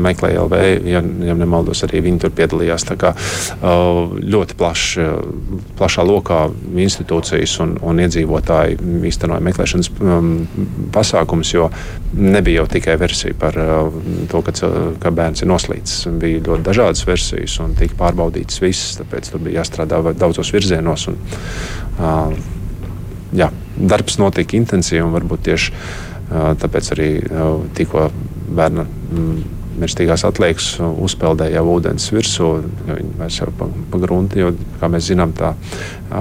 meklēja 0.04 0.44
LV, 0.44 0.60
ja, 0.88 1.02
ja 1.28 1.36
nemaldos, 1.38 1.82
arī 1.86 2.02
viņi 2.04 2.22
tur 2.24 2.34
piedalījās. 2.36 2.86
Kā, 3.00 3.14
ļoti 4.34 4.56
plaš, 4.58 4.84
plašā 5.78 6.04
lokā 6.06 6.40
institūcijas 6.84 7.56
un, 7.64 7.74
un 7.82 8.02
iedzīvotāji 8.04 8.78
īstenoja 9.10 9.42
meklēšanas 9.48 9.90
pasākumus, 10.94 11.54
jo 11.56 11.68
nebija 12.14 12.62
jau 12.62 12.68
tikai 12.76 12.96
versija 13.00 13.36
par 13.38 13.58
to, 14.30 14.42
ka, 14.46 14.54
ka 15.02 15.14
bērns 15.14 15.44
ir 15.44 15.50
noslīdis. 15.50 15.96
Bija 16.22 16.44
ļoti 16.44 16.68
dažādas 16.68 17.04
versijas 17.08 17.58
un 17.64 17.76
tika 17.78 17.98
pārbaudītas 18.04 18.62
visas, 18.62 18.98
tāpēc 19.00 19.32
tur 19.32 19.44
bija 19.44 19.62
jāstrādā 19.62 20.00
daudzos 20.12 20.52
virzienos. 20.54 21.08
Un, 21.10 21.20
jā, 23.34 23.50
darbs 23.76 24.20
notika 24.20 24.58
intensīvi 24.58 25.02
un 25.04 25.14
varbūt 25.14 25.48
tieši 25.48 25.72
tāpēc 26.60 26.90
arī 26.94 27.10
tikko 27.76 28.08
bērna 28.54 28.86
mirstīgās 29.80 30.24
atliekas 30.26 30.68
uzpeldēja 30.80 31.58
jau 31.58 31.64
ūdens 31.74 32.06
virsū. 32.14 32.50
Viņi 32.88 33.16
vairs 33.18 33.40
jau 33.40 33.50
pa, 33.58 33.68
pa 33.90 34.00
grunti, 34.02 34.42
jo, 34.42 34.52
kā 34.80 34.90
mēs 34.92 35.08
zinām, 35.10 35.34
tā 35.36 35.54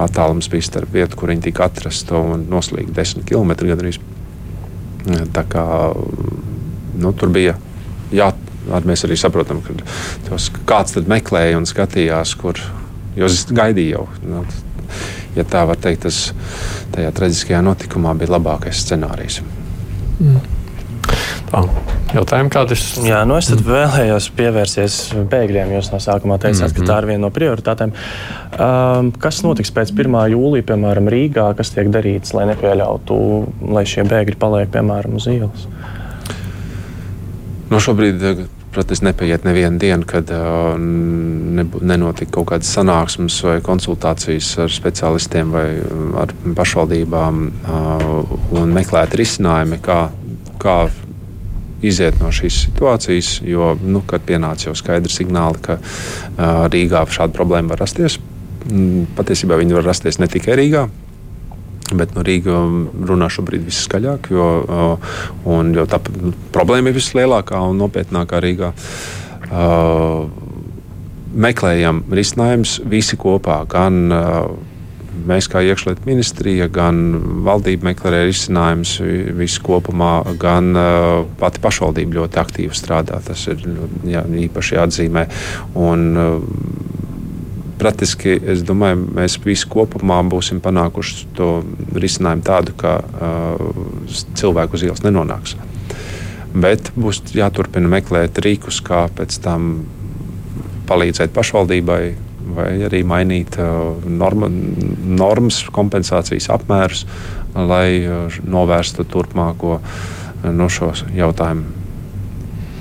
attālums 0.04 0.50
bija 0.52 0.68
starp 0.70 0.94
vietu, 0.94 1.20
kur 1.20 1.34
viņi 1.34 1.48
tika 1.50 1.68
atrasta 1.70 2.20
un 2.20 2.48
noslīga 2.52 2.96
desmit 3.00 3.28
km 3.30 3.56
gandrīz. 3.62 4.00
Tā 5.36 5.44
kā 5.52 5.66
nu, 7.00 7.12
tur 7.20 7.34
bija 7.34 7.58
jā, 8.14 8.30
mēs 8.86 9.06
arī 9.08 9.18
saprotam, 9.20 9.62
ka 9.66 9.76
tos, 10.30 10.50
kāds 10.70 10.96
tad 10.98 11.10
meklēja 11.12 11.60
un 11.60 11.68
skatījās, 11.70 12.36
kur, 12.40 12.62
jo 13.18 13.30
es 13.30 13.44
gaidīju 13.52 13.98
jau. 13.98 14.06
Nu, 14.28 14.46
ja 15.38 15.46
tā 15.50 15.66
var 15.70 15.82
teikt, 15.82 16.08
tas 16.08 16.30
tajā 16.94 17.12
traģiskajā 17.18 17.64
notikumā 17.66 18.16
bija 18.20 18.36
labākais 18.38 18.86
scenārijs. 18.86 19.42
Mm. 20.22 20.40
Tā. 21.52 21.68
Jautājumi 22.14 22.52
kādus? 22.54 22.84
Jā, 23.02 23.24
nu 23.26 23.38
es 23.40 23.50
vēlējos 23.50 24.30
pievērsties 24.38 24.98
bēgļiem. 25.32 25.74
Jūs 25.78 25.90
no 25.94 26.00
sākuma 26.04 26.38
teicāt, 26.38 26.68
mm 26.68 26.76
-hmm. 26.76 26.86
ka 26.86 26.92
tā 26.92 26.98
ir 27.02 27.10
viena 27.10 27.24
no 27.26 27.32
prioritātēm. 27.34 27.94
Um, 28.54 29.12
kas 29.18 29.42
notiks 29.44 29.74
pēc 29.74 29.94
1. 29.98 30.18
jūlija, 30.36 30.68
piemēram, 30.72 31.10
Rīgā? 31.10 31.50
Kas 31.58 31.74
tiek 31.74 31.90
darīts, 31.90 32.36
lai 32.38 32.46
nepieļautu, 32.54 33.20
lai 33.74 33.86
šie 33.90 34.06
bēgļi 34.06 34.38
paliek, 34.38 34.70
piemēram, 34.70 35.16
uz 35.18 35.28
ielas? 35.28 35.68
No 37.70 37.80
šobrīd 37.82 38.46
Protams, 38.74 39.04
nepaiet 39.06 39.44
neviena 39.46 39.78
diena, 39.78 40.06
kad 40.06 40.32
uh, 40.34 40.74
ne, 40.80 41.66
nenotika 41.82 42.40
kaut 42.40 42.48
kādas 42.50 42.72
sanāksmes 42.74 43.36
vai 43.46 43.60
konsultācijas 43.62 44.48
ar 44.66 44.74
speciālistiem 44.74 45.52
vai 45.54 45.68
ar 46.18 46.34
pašvaldībām 46.58 47.44
uh, 47.52 48.34
un 48.58 48.74
meklēt 48.74 49.14
risinājumi, 49.20 49.78
kā, 49.86 50.00
kā 50.58 50.78
iziet 51.84 52.20
no 52.22 52.32
šīs 52.34 52.64
situācijas, 52.68 53.36
jo, 53.48 53.74
nu, 53.84 54.04
kad 54.08 54.26
pienāca 54.28 54.70
jau 54.70 54.76
skaidri 54.78 55.12
signāli, 55.12 55.62
ka 55.64 55.80
uh, 55.80 56.66
Rīgā 56.72 57.04
šāda 57.12 57.36
problēma 57.36 57.74
var 57.74 57.84
rasties, 57.84 58.20
patiesībā 59.18 59.58
viņi 59.60 59.80
var 59.80 59.90
rasties 59.92 60.20
ne 60.24 60.30
tikai 60.32 60.58
Rīgā. 60.60 60.88
Bet 61.94 62.16
no 62.16 62.24
Rīgas 62.26 63.04
runā 63.06 63.28
šobrīd 63.30 63.66
viskaļāk, 63.68 64.32
jo, 64.34 64.46
jo 65.76 65.84
tā 65.92 66.00
problēma 66.56 66.90
ir 66.90 66.96
vislielākā 66.98 67.60
un 67.70 67.78
nopietnākā 67.84 68.40
Rīgā. 68.42 68.72
Uh, 69.54 70.32
meklējam 71.34 72.04
risinājumus 72.14 72.80
visi 72.90 73.18
kopā, 73.20 73.60
gan 73.70 74.00
uh, 74.14 74.48
mēs 75.28 75.48
kā 75.52 75.62
iekšlietu 75.66 76.08
ministrija, 76.08 76.68
gan 76.74 77.02
valdība 77.46 77.92
meklē 77.92 78.24
risinājumus 78.28 78.98
visu 79.38 79.64
kopumā, 79.66 80.16
gan 80.42 80.74
pati 81.40 81.62
pašvaldība 81.64 82.22
ļoti 82.22 82.42
aktīvi 82.42 82.78
strādā. 82.78 83.20
Tas 83.26 83.46
ir 83.52 83.62
jā, 84.10 84.26
īpaši 84.48 84.80
jāatzīmē. 84.80 85.28
Un, 85.80 86.10
Praktiski 87.74 88.36
es 88.48 88.62
domāju, 88.64 89.00
mēs 89.18 89.34
visi 89.44 89.68
kopumā 89.68 90.20
būsim 90.30 90.62
panākuši 90.64 91.26
to 91.36 91.48
risinājumu 92.00 92.46
tādu, 92.46 92.76
ka 92.80 92.94
uh, 93.02 94.14
cilvēku 94.40 94.78
uz 94.78 94.86
ielas 94.86 95.02
nenonāks. 95.04 95.58
Bet 96.54 96.94
būs 96.96 97.24
jāturpina 97.34 97.90
meklēt 97.96 98.40
rīkus, 98.46 98.78
kā 98.86 99.08
pēc 99.18 99.40
tam 99.44 99.72
palīdzēt 100.88 101.34
pašvaldībai 101.36 102.02
vai 102.56 102.72
arī 102.88 103.04
mainīt 103.08 103.58
uh, 103.62 104.04
norma, 104.08 104.50
normas, 104.50 105.62
kompensācijas 105.74 106.50
apmērus, 106.54 107.06
lai 107.56 107.88
uh, 108.04 108.42
novērstu 108.44 109.06
turpmāko 109.10 109.78
uh, 109.80 110.52
no 110.52 110.70
šo 110.72 110.92
jautājumu. 111.16 111.80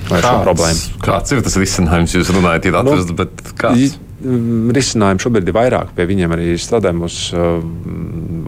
Kāds, 0.03 0.81
kāds 1.01 1.31
ir 1.31 1.43
tas 1.45 1.55
risinājums? 1.57 2.13
Jūs 2.17 2.31
runājat, 2.35 2.67
ir 2.67 2.75
atrasts, 2.75 3.09
nu, 3.09 3.17
bet 3.21 3.53
kāds? 3.59 3.95
Mm, 4.23 4.71
risinājumi 4.75 5.19
šobrīd 5.19 5.49
ir 5.49 5.55
vairāk. 5.55 5.89
Pie 5.97 6.05
viņiem 6.07 6.33
arī 6.35 6.53
strādājam. 6.61 7.01
Mums 7.03 7.17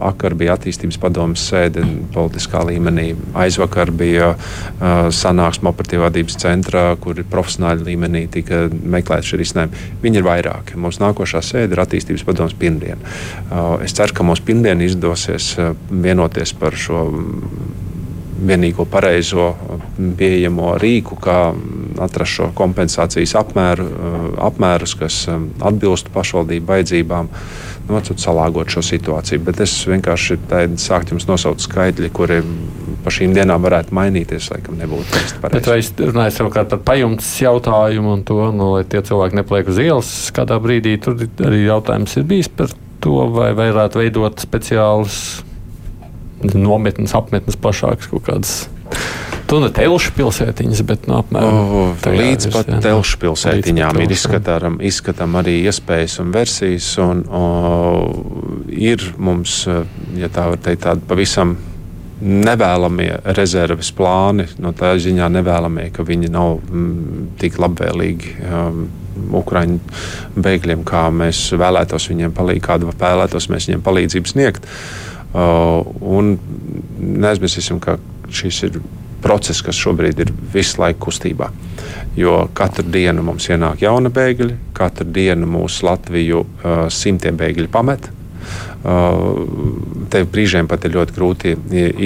vakar 0.00 0.36
bija 0.38 0.54
attīstības 0.56 0.98
padomus 1.00 1.44
sēde 1.50 1.84
politiskā 2.14 2.62
līmenī. 2.68 3.10
Aizvakar 3.36 3.92
bija 3.92 4.32
uh, 4.32 5.08
sanāksme 5.12 5.70
operatīvā 5.72 6.06
vadības 6.06 6.38
centrā, 6.40 6.86
kur 7.02 7.20
profesionāļu 7.30 7.88
līmenī 7.90 8.24
tika 8.32 8.66
meklēti 8.72 9.32
šie 9.32 9.40
risinājumi. 9.42 9.84
Viņi 10.04 10.20
ir 10.20 10.26
vairāki. 10.26 10.80
Mūsu 10.80 11.02
nākošā 11.04 11.44
sēde 11.44 11.76
ir 11.76 11.84
attīstības 11.84 12.24
padomus 12.28 12.56
pirmdien. 12.56 13.02
Uh, 13.50 13.76
es 13.84 13.96
ceru, 13.96 14.16
ka 14.16 14.26
mums 14.26 14.44
pirmdien 14.44 14.84
izdosies 14.86 15.52
uh, 15.60 15.74
vienoties 15.90 16.56
par 16.56 16.76
šo 16.76 17.04
vienīgo 18.46 18.84
pareizo 18.88 19.54
pieejamo 19.96 20.74
rīku, 20.80 21.16
kā 21.20 21.38
atrast 22.02 22.38
šo 22.38 22.50
kompensācijas 22.56 23.36
apmēru, 23.40 23.86
apmērus, 24.48 24.96
kas 25.00 25.22
atbilstu 25.30 26.12
pašvaldību 26.14 26.72
vajadzībām. 26.72 27.30
Nu, 27.86 28.00
salāgot 28.02 28.72
šo 28.72 28.82
situāciju. 28.82 29.44
Bet 29.46 29.60
es 29.62 29.76
vienkārši 29.86 30.40
sāktu 30.82 31.14
jums 31.14 31.28
nosaukt 31.28 31.62
skaitļi, 31.62 32.10
kuri 32.14 32.40
pa 33.04 33.12
šīm 33.14 33.36
dienām 33.36 33.62
varētu 33.62 33.94
mainīties. 33.94 34.48
Laikam 34.50 34.80
nebūtu 34.80 35.20
īsti 35.20 35.42
pareizi. 35.42 35.60
Bet 35.60 35.70
vai 35.70 35.78
es 35.78 35.92
runāju 36.00 36.34
savukārt 36.34 36.72
par 36.72 36.82
pajumtes 36.90 37.28
jautājumu 37.44 38.16
un 38.16 38.24
to, 38.26 38.40
nu, 38.50 38.72
lai 38.74 38.82
tie 38.90 39.04
cilvēki 39.06 39.38
nepaliek 39.38 39.70
uz 39.70 39.78
ielas 39.82 40.12
kādā 40.34 40.58
brīdī, 40.62 40.96
tur 41.02 41.14
arī 41.46 41.62
jautājums 41.68 42.18
ir 42.18 42.26
bijis 42.26 42.50
par 42.50 42.74
to, 43.04 43.20
vai 43.36 43.52
varētu 43.54 44.02
veidot 44.02 44.42
speciālus 44.42 45.20
nometnes, 46.42 47.14
apmetnes 47.16 47.58
plašākas 47.62 48.10
kaut 48.10 48.26
kādas. 48.26 48.56
Tu 49.46 49.58
ne 49.62 49.68
telšu 49.70 50.10
pilsētiņas, 50.16 50.82
bet 50.86 51.06
no 51.06 51.14
nu, 51.14 51.20
apmēram 51.22 51.56
oh, 51.56 52.06
līdz 52.10 52.48
pat 52.50 52.70
jā, 52.72 52.80
telšu 52.82 53.20
pilsētiņām 53.22 54.00
ir 54.02 54.14
izskatām, 54.16 54.80
izskatām 54.82 55.38
arī 55.38 55.60
iespējas 55.70 56.18
un 56.24 56.32
versijas. 56.34 56.88
Un, 57.02 57.22
o, 57.30 57.44
ir 58.74 59.04
mums, 59.22 59.60
ja 60.18 60.30
tā 60.34 60.48
var 60.50 60.62
teikt, 60.64 60.82
tāda 60.88 61.06
pavisam 61.06 61.54
nevēlamie 62.20 63.12
rezerves 63.36 63.92
plāni, 63.94 64.48
no 64.62 64.72
tā 64.76 64.94
ziņā 64.98 65.28
nevēlamie, 65.36 65.90
ka 65.94 66.06
viņi 66.06 66.32
nav 66.32 66.58
m, 66.58 66.82
mm, 66.82 67.26
tik 67.42 67.60
labvēlīgi. 67.62 68.36
Um, 68.50 68.86
Ukrāņu 69.16 69.78
bēgļiem, 70.44 70.82
kā 70.84 71.06
mēs 71.08 71.38
vēlētos 71.56 72.10
viņiem 72.10 72.34
palīdzēt, 72.36 72.66
kādu 72.66 72.90
vēlētos 72.90 73.46
mēs 73.48 73.70
viņiem 73.70 73.84
palīdzību 73.86 74.28
sniegt. 74.28 74.66
Uh, 75.32 75.86
un 76.04 76.34
neaizmirsīsim, 77.00 77.80
ka 77.80 77.96
šis 78.28 78.60
ir 78.68 78.76
process, 79.22 79.62
kas 79.64 79.78
šobrīd 79.78 80.20
ir 80.24 80.32
visu 80.52 80.80
laiku 80.82 81.06
kustībā. 81.08 81.50
Jo 82.16 82.46
katru 82.56 82.86
dienu 82.88 83.24
mums 83.26 83.48
ienāk 83.50 83.82
jauna 83.84 84.12
bēgļi, 84.12 84.54
katru 84.76 85.08
dienu 85.12 85.48
mūsu 85.50 85.86
Latviju 85.88 86.44
uh, 86.44 86.86
simtiem 86.92 87.36
bēgļu 87.38 87.68
pamet. 87.72 88.08
Uh, 88.86 89.42
Tev 90.12 90.28
brīžiem 90.30 90.68
pat 90.70 90.84
ir 90.86 90.94
ļoti 90.94 91.16
grūti 91.16 91.56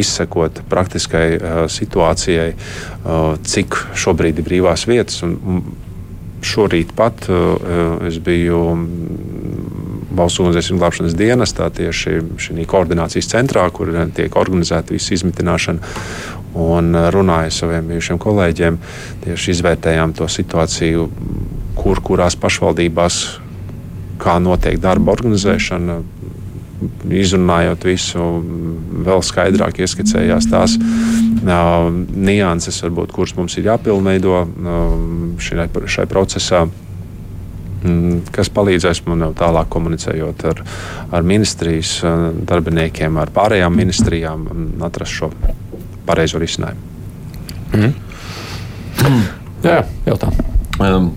izsekot 0.01 0.63
praktiskai 0.71 1.27
uh, 1.37 1.61
situācijai, 1.71 2.55
uh, 2.55 3.37
cik 3.45 3.77
šobrīd 4.01 4.41
ir 4.41 4.49
brīvās 4.49 4.87
vietas. 4.89 5.21
Un, 5.27 5.37
un 5.45 5.63
šorīt 6.41 6.95
pat 6.97 7.29
uh, 7.29 8.01
es 8.09 8.17
biju 8.25 8.63
valsts 10.17 10.41
ugunsdzēsības 10.43 10.81
glābšanas 10.81 11.17
dienestā, 11.19 11.69
tieši 11.75 12.17
šī 12.41 12.67
koordinācijas 12.69 13.31
centrā, 13.31 13.67
kur 13.75 13.93
tiek 14.17 14.37
organizēta 14.37 14.97
visa 14.97 15.15
izmitināšana. 15.17 15.93
Un 16.59 16.97
runāju 17.15 17.51
ar 17.51 17.55
saviem 17.55 17.93
bijušiem 17.93 18.19
kolēģiem, 18.19 18.79
tieši 19.25 19.53
izvērtējām 19.55 20.15
to 20.19 20.27
situāciju, 20.27 21.07
kur 21.79 22.01
kurās 22.03 22.35
pašvaldībās, 22.41 23.21
kā 24.21 24.39
notiek 24.43 24.81
darba 24.83 25.15
organizēšana. 25.15 26.01
Izrunājot 27.13 27.85
visu, 27.85 28.27
vēl 29.05 29.21
skaidrāk 29.21 29.83
ieskicējās 29.85 30.47
tās 30.49 30.79
uh, 30.81 31.91
nianses, 31.93 32.79
varbūt, 32.87 33.13
kuras 33.13 33.35
mums 33.37 33.59
ir 33.61 33.69
jāpilnveido 33.69 34.39
uh, 34.41 34.95
šai, 35.45 35.69
šai 35.69 36.07
procesā. 36.09 36.65
Mm, 37.81 38.27
kas 38.35 38.51
palīdzēs 38.53 39.05
man 39.07 39.31
tālāk 39.37 39.71
komunicējot 39.73 40.43
ar, 40.51 40.59
ar 41.17 41.25
ministrijas 41.25 41.95
eh, 42.05 42.25
darbiniekiem, 42.45 43.17
ar 43.17 43.33
pārējām 43.33 43.73
ministrijām, 43.73 44.45
atrast 44.85 45.17
šo 45.17 45.31
pareizo 46.11 46.43
risinājumu. 46.43 46.89
Mm. 47.71 47.93
Mm. 49.01 49.27
Jā, 49.65 49.83
jautā. 50.09 50.31
Um, 50.81 51.13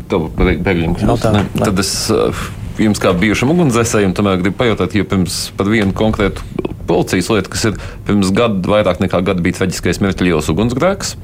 Tad 1.56 1.80
es 1.80 1.94
uh, 2.12 2.44
jums, 2.82 3.00
kā 3.02 3.14
bijušam 3.18 3.54
ugunsdzēsējam, 3.54 4.16
tomēr 4.18 4.42
gribu 4.42 4.60
pajautāt, 4.60 4.96
jo 4.98 5.06
pirms 5.08 5.48
par 5.58 5.70
vienu 5.72 5.96
konkrētu 5.96 6.44
policijas 6.88 7.30
lietu, 7.32 7.52
kas 7.54 7.68
ir 7.70 7.78
pirms 8.08 8.34
gada, 8.36 8.60
vairāk 8.70 9.00
nekā 9.04 9.22
gada 9.26 9.44
bija 9.44 9.62
traģiskais 9.62 10.02
mērķis 10.04 10.52
ugunsgrēks. 10.52 11.16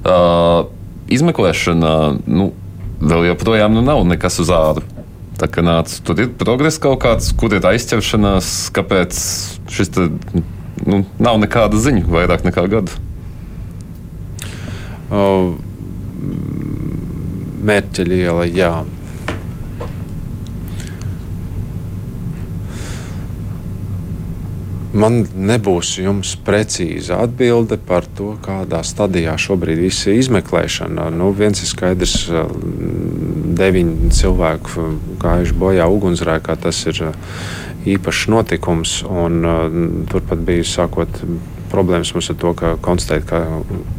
Uh, 0.00 0.68
izmeklēšana, 1.12 1.92
nu, 2.28 2.50
vēl 3.00 3.30
joprojām 3.30 3.74
nu, 3.76 3.84
nav 3.84 4.04
nekas 4.08 4.40
uz 4.44 4.52
ādu. 4.54 4.84
Tā 5.40 5.48
kā 5.48 5.64
nāca, 5.64 6.02
tur 6.04 6.20
ir 6.20 6.32
progress 6.36 6.80
kaut 6.82 7.00
kāds, 7.00 7.30
kur 7.32 7.54
ir 7.56 7.64
aizķeršanās, 7.64 8.68
kāpēc 8.76 9.20
šis 9.72 9.92
te, 9.94 10.08
nu, 10.86 11.02
nav 11.20 11.40
nekāda 11.42 11.80
ziņa 11.80 12.06
vairāk 12.08 12.46
nekā 12.46 12.64
gadu. 12.72 12.94
Uh, 15.10 15.56
Mērķa 17.66 18.06
liela, 18.06 18.46
jā. 18.48 18.70
Man 24.90 25.20
nebūs 25.22 25.92
jums 26.02 26.32
precīza 26.42 27.20
atbilde 27.22 27.76
par 27.86 28.08
to, 28.18 28.32
kādā 28.42 28.80
stadijā 28.82 29.36
šobrīd 29.38 29.84
ir 29.86 30.16
izmeklēšana. 30.18 31.06
Nu, 31.14 31.28
viens 31.36 31.62
ir 31.62 31.70
skaidrs, 31.70 32.16
deviņi 33.60 34.10
cilvēku 34.18 34.88
gājuši 35.22 35.56
bojā 35.60 35.86
ugunsgrēkā. 35.94 36.56
Tas 36.64 36.82
ir 36.90 37.04
īpašs 37.86 38.26
notikums. 38.34 38.96
Un, 39.06 39.46
turpat 40.10 40.42
bija 40.48 40.66
sākot 40.66 41.22
problēmas 41.70 42.10
mums 42.16 42.32
ar 42.32 42.40
to, 42.42 42.50
ka 42.58 42.74
konstatēt, 42.82 43.28
ka, 43.30 43.44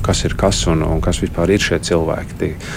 kas 0.04 0.26
ir 0.28 0.36
kas 0.40 0.66
un, 0.68 0.84
un 0.84 1.00
kas 1.04 1.22
vispār 1.24 1.56
ir 1.56 1.64
šie 1.64 1.80
cilvēki. 1.88 2.38
Tik, 2.42 2.68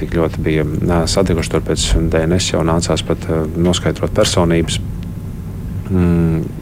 tik 0.00 0.16
ļoti 0.16 0.48
bija 0.48 0.64
satikuši 1.12 1.52
tur 1.52 1.68
pēc 1.68 1.86
DNS 2.08 2.54
jau 2.54 2.64
nācās 2.64 3.04
pat 3.04 3.28
noskaidrot 3.52 4.16
personības. 4.16 4.80
Mm, 5.92 6.61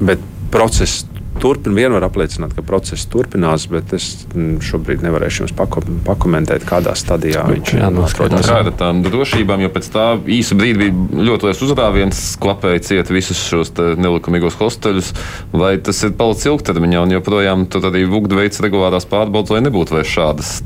bet 0.00 0.22
process 0.50 1.04
turpin, 1.40 1.74
vien 1.74 1.92
var 1.94 2.04
apliecināt, 2.04 2.52
ka 2.56 2.62
process 2.66 3.06
turpinās, 3.10 3.64
bet 3.70 3.94
es 3.96 4.08
šobrīd 4.66 5.04
nevarēšu 5.04 5.44
jums 5.44 5.54
pako 5.56 5.82
pakomentēt, 6.06 6.66
kādā 6.68 6.92
stadijā 6.98 7.46
nu, 7.46 7.56
viņš 7.56 7.72
ir. 7.76 8.36
Kā 8.44 8.58
ar 8.60 8.70
tām 8.76 9.02
drošībām, 9.06 9.64
jo 9.64 9.70
pēc 9.72 9.90
tā 9.94 10.06
īsa 10.38 10.58
brīdi 10.58 10.90
bija 10.90 11.24
ļoti 11.30 11.48
liels 11.48 11.62
uzrāviens, 11.66 12.22
klapēja 12.42 12.84
ciet 12.90 13.12
visus 13.14 13.40
šos 13.48 13.72
nelikumīgos 13.78 14.58
hosteļus, 14.60 15.12
vai 15.54 15.76
tas 15.84 16.02
ir 16.06 16.16
palicis 16.18 16.50
ilgtermiņā 16.52 17.04
un 17.06 17.14
joprojām 17.16 17.68
tad 17.72 17.88
arī 17.90 18.04
VUGD 18.10 18.36
veids 18.42 18.64
regulārās 18.64 19.08
pārbaudas, 19.10 19.54
lai 19.54 19.64
nebūtu 19.64 19.96
vairs 19.96 20.12
šādas 20.12 20.56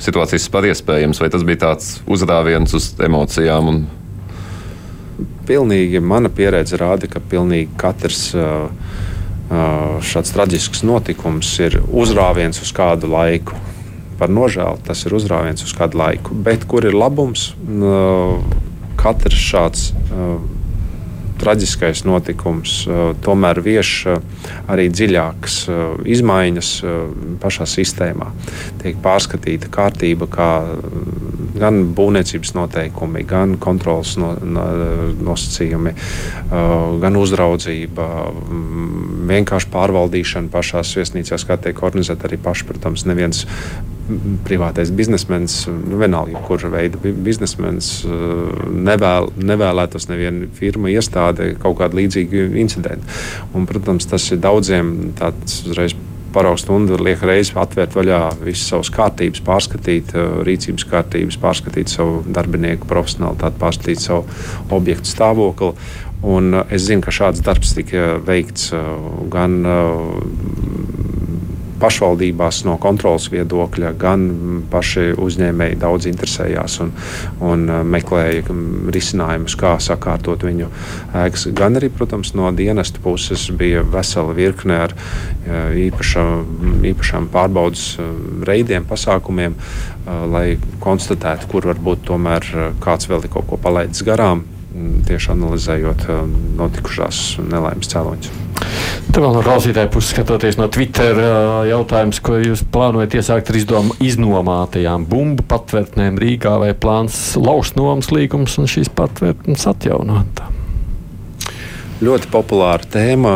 situācijas 0.00 0.50
par 0.52 0.68
iespējams, 0.68 1.20
vai 1.20 1.32
tas 1.32 1.46
bija 1.46 1.64
tāds 1.66 1.96
uzrāviens 2.10 2.76
uz 2.76 2.92
emocijām 3.02 3.72
un 3.72 3.82
pilnīgi 5.50 5.98
mana 6.04 6.30
pieredze 6.32 6.78
rāda, 6.78 7.08
ka 7.10 7.20
pilnīgi 7.20 7.74
katrs 7.80 8.28
uh, 8.38 8.70
šāds 9.50 10.32
traģisks 10.34 10.84
notikums 10.86 11.50
ir 11.62 11.80
uzrāviens 11.86 12.60
uz 12.62 12.70
kādu 12.74 13.10
laiku. 13.10 13.58
Par 14.20 14.30
nožēlu 14.30 14.82
tas 14.86 15.02
ir 15.08 15.16
uzrāviens 15.16 15.64
uz 15.64 15.72
kādu 15.76 15.98
laiku. 15.98 16.36
Bet 16.36 16.66
kur 16.68 16.84
ir 16.86 16.96
labums? 16.96 17.50
Katrs 19.00 19.40
šāds 19.50 19.86
traģiskais 21.40 22.04
notikums 22.08 22.82
tomēr 23.24 23.60
vieš 23.64 23.92
arī 24.70 24.88
dziļākas 24.92 25.56
izmaiņas 26.04 26.72
pašā 27.42 27.66
sistēmā. 27.68 28.30
Tiek 28.82 28.98
pārskatīta 29.04 29.70
kārtība, 29.72 30.28
kā 30.30 30.50
gan 31.60 31.82
būvniecības 31.96 32.54
noteikumi, 32.56 33.24
gan 33.28 33.56
kontrolas 33.62 34.16
no, 34.20 34.32
no, 34.40 34.66
nosacījumi, 35.30 35.94
gan 37.02 37.20
uzraudzība, 37.20 38.08
vienkārši 39.30 39.72
pārvaldīšana 39.72 40.52
pašās 40.52 40.94
viesnīcās, 40.98 41.46
kā 41.48 41.58
tiek 41.60 41.82
organizēta 41.86 42.28
arī 42.28 42.40
paši, 42.42 42.68
protams, 42.70 43.06
neviens 43.08 43.46
privātais 44.46 44.90
biznesmenis, 44.94 45.64
nu, 45.68 45.98
vienalga, 46.00 46.40
kura 46.46 46.70
veida 46.72 46.98
biznesmenis, 47.00 47.90
eh, 48.04 48.68
nevēl, 48.88 49.30
nevēlētos 49.38 50.08
neviena 50.10 50.48
firma, 50.56 50.90
iestāde 50.92 51.54
kaut 51.62 51.78
kādu 51.80 52.00
līdzīgu 52.00 52.50
incidentu. 52.60 53.06
Un, 53.54 53.66
protams, 53.70 54.08
tas 54.10 54.30
ir 54.32 54.42
daudziem 54.42 55.12
tāds 55.18 55.64
uzreiz. 55.66 55.96
Paraugs 56.30 56.62
stundu 56.62 56.94
liek 56.94 57.24
reizes 57.26 57.56
atvērt 57.58 57.96
vaļā 57.98 58.18
visas 58.44 58.68
savas 58.70 58.90
kārtības, 58.94 59.40
pārskatīt 59.42 60.12
eh, 60.14 60.28
rīcības 60.46 60.86
kārtības, 60.86 61.40
pārskatīt 61.42 61.90
savu 61.90 62.20
darbinieku 62.30 62.86
profesionālitāti, 62.86 63.58
pārskatīt 63.58 64.04
savu 64.04 64.28
objektu 64.70 65.10
stāvokli. 65.10 65.72
Un 66.22 66.54
eh, 66.54 66.76
es 66.76 66.86
zinu, 66.86 67.02
ka 67.02 67.10
šāds 67.10 67.42
darbs 67.42 67.74
tika 67.74 68.20
veikts 68.22 68.70
gan 69.34 69.58
pašvaldībās 71.80 72.62
no 72.68 72.76
kontrolas 72.80 73.28
viedokļa, 73.32 73.92
gan 74.00 74.26
paši 74.70 75.10
uzņēmēji 75.20 75.78
daudz 75.80 76.08
interesējās 76.10 76.78
un, 76.84 76.92
un 77.44 77.66
uh, 77.68 77.80
meklēja 77.86 78.44
risinājumus, 78.94 79.56
kā 79.60 79.74
sakārtot 79.82 80.44
viņu 80.46 80.70
ēkas. 81.24 81.48
Gan 81.56 81.80
arī, 81.80 81.90
protams, 81.92 82.34
no 82.38 82.50
dienesta 82.56 83.02
puses 83.02 83.48
bija 83.56 83.84
vesela 83.86 84.36
virkne 84.36 84.78
ar 84.86 84.94
uh, 84.94 85.72
īpaša, 85.86 86.26
īpašām 86.92 87.30
pārbaudas 87.32 87.86
uh, 87.98 88.12
reidiem, 88.46 88.86
pasākumiem, 88.88 89.56
lai 90.30 90.56
konstatētu, 90.82 91.46
kur 91.50 91.68
varbūt 91.70 92.06
tomēr 92.08 92.46
kāds 92.82 93.06
vēl 93.10 93.26
ir 93.26 93.32
kaut 93.32 93.46
ko 93.50 93.58
palaidis 93.60 94.02
garām 94.06 94.42
tieši 95.06 95.32
analizējot 95.34 96.06
notikušās 96.58 97.40
nelaimes 97.50 97.90
cēloņus. 97.90 98.32
Tur 99.10 99.24
vēl 99.24 99.32
no 99.34 99.40
klausītāja 99.42 99.90
puses 99.90 100.12
skatoties 100.14 100.54
no 100.54 100.68
Twitter 100.70 101.18
jautājums, 101.66 102.20
ko 102.22 102.36
jūs 102.38 102.60
plānojat 102.70 103.16
iesākt 103.18 103.48
ar 103.50 103.56
izdom, 103.58 103.88
iznomātajām 103.98 105.02
bumbu 105.10 105.42
patvērtnēm 105.50 106.20
Rīgā 106.22 106.52
vai 106.62 106.68
plāns 106.78 107.16
lauzt 107.34 107.74
nomas 107.74 108.12
līgums 108.14 108.54
un 108.62 108.70
šīs 108.70 108.92
patvērtnes 108.94 109.66
atjaunot? 109.66 110.44
Ļoti 112.06 112.30
populāra 112.30 112.86
tēma 112.86 113.34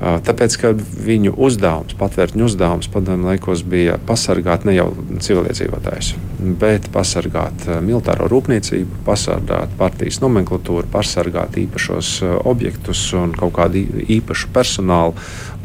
Tāpēc, 0.00 0.54
ka 0.56 0.70
viņu 0.72 1.34
uzdevums, 1.36 1.92
patvērtņu 2.00 2.46
uzdevums 2.46 2.88
padomju 2.88 3.28
laikos 3.28 3.60
bija 3.68 3.98
pasargāt 4.08 4.64
ne 4.64 4.72
jau 4.72 4.86
civiliedzīvotājus, 4.96 6.14
bet 6.62 6.88
pasargāt 6.94 7.66
militāro 7.84 8.28
rūpniecību, 8.32 9.02
pasargāt 9.04 9.74
partijas 9.76 10.22
nomenklatūru, 10.24 10.88
pasargāt 10.92 11.58
īpašos 11.60 12.14
objektus 12.48 13.02
un 13.18 13.34
kaut 13.36 13.52
kādu 13.58 13.84
īpašu 14.16 14.48
personālu, 14.56 15.12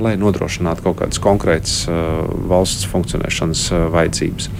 lai 0.04 0.18
nodrošinātu 0.20 0.84
kaut 0.90 1.00
kādas 1.00 1.24
konkrētas 1.24 1.78
valsts 2.52 2.90
funkcionēšanas 2.92 3.70
vajadzības. 3.96 4.52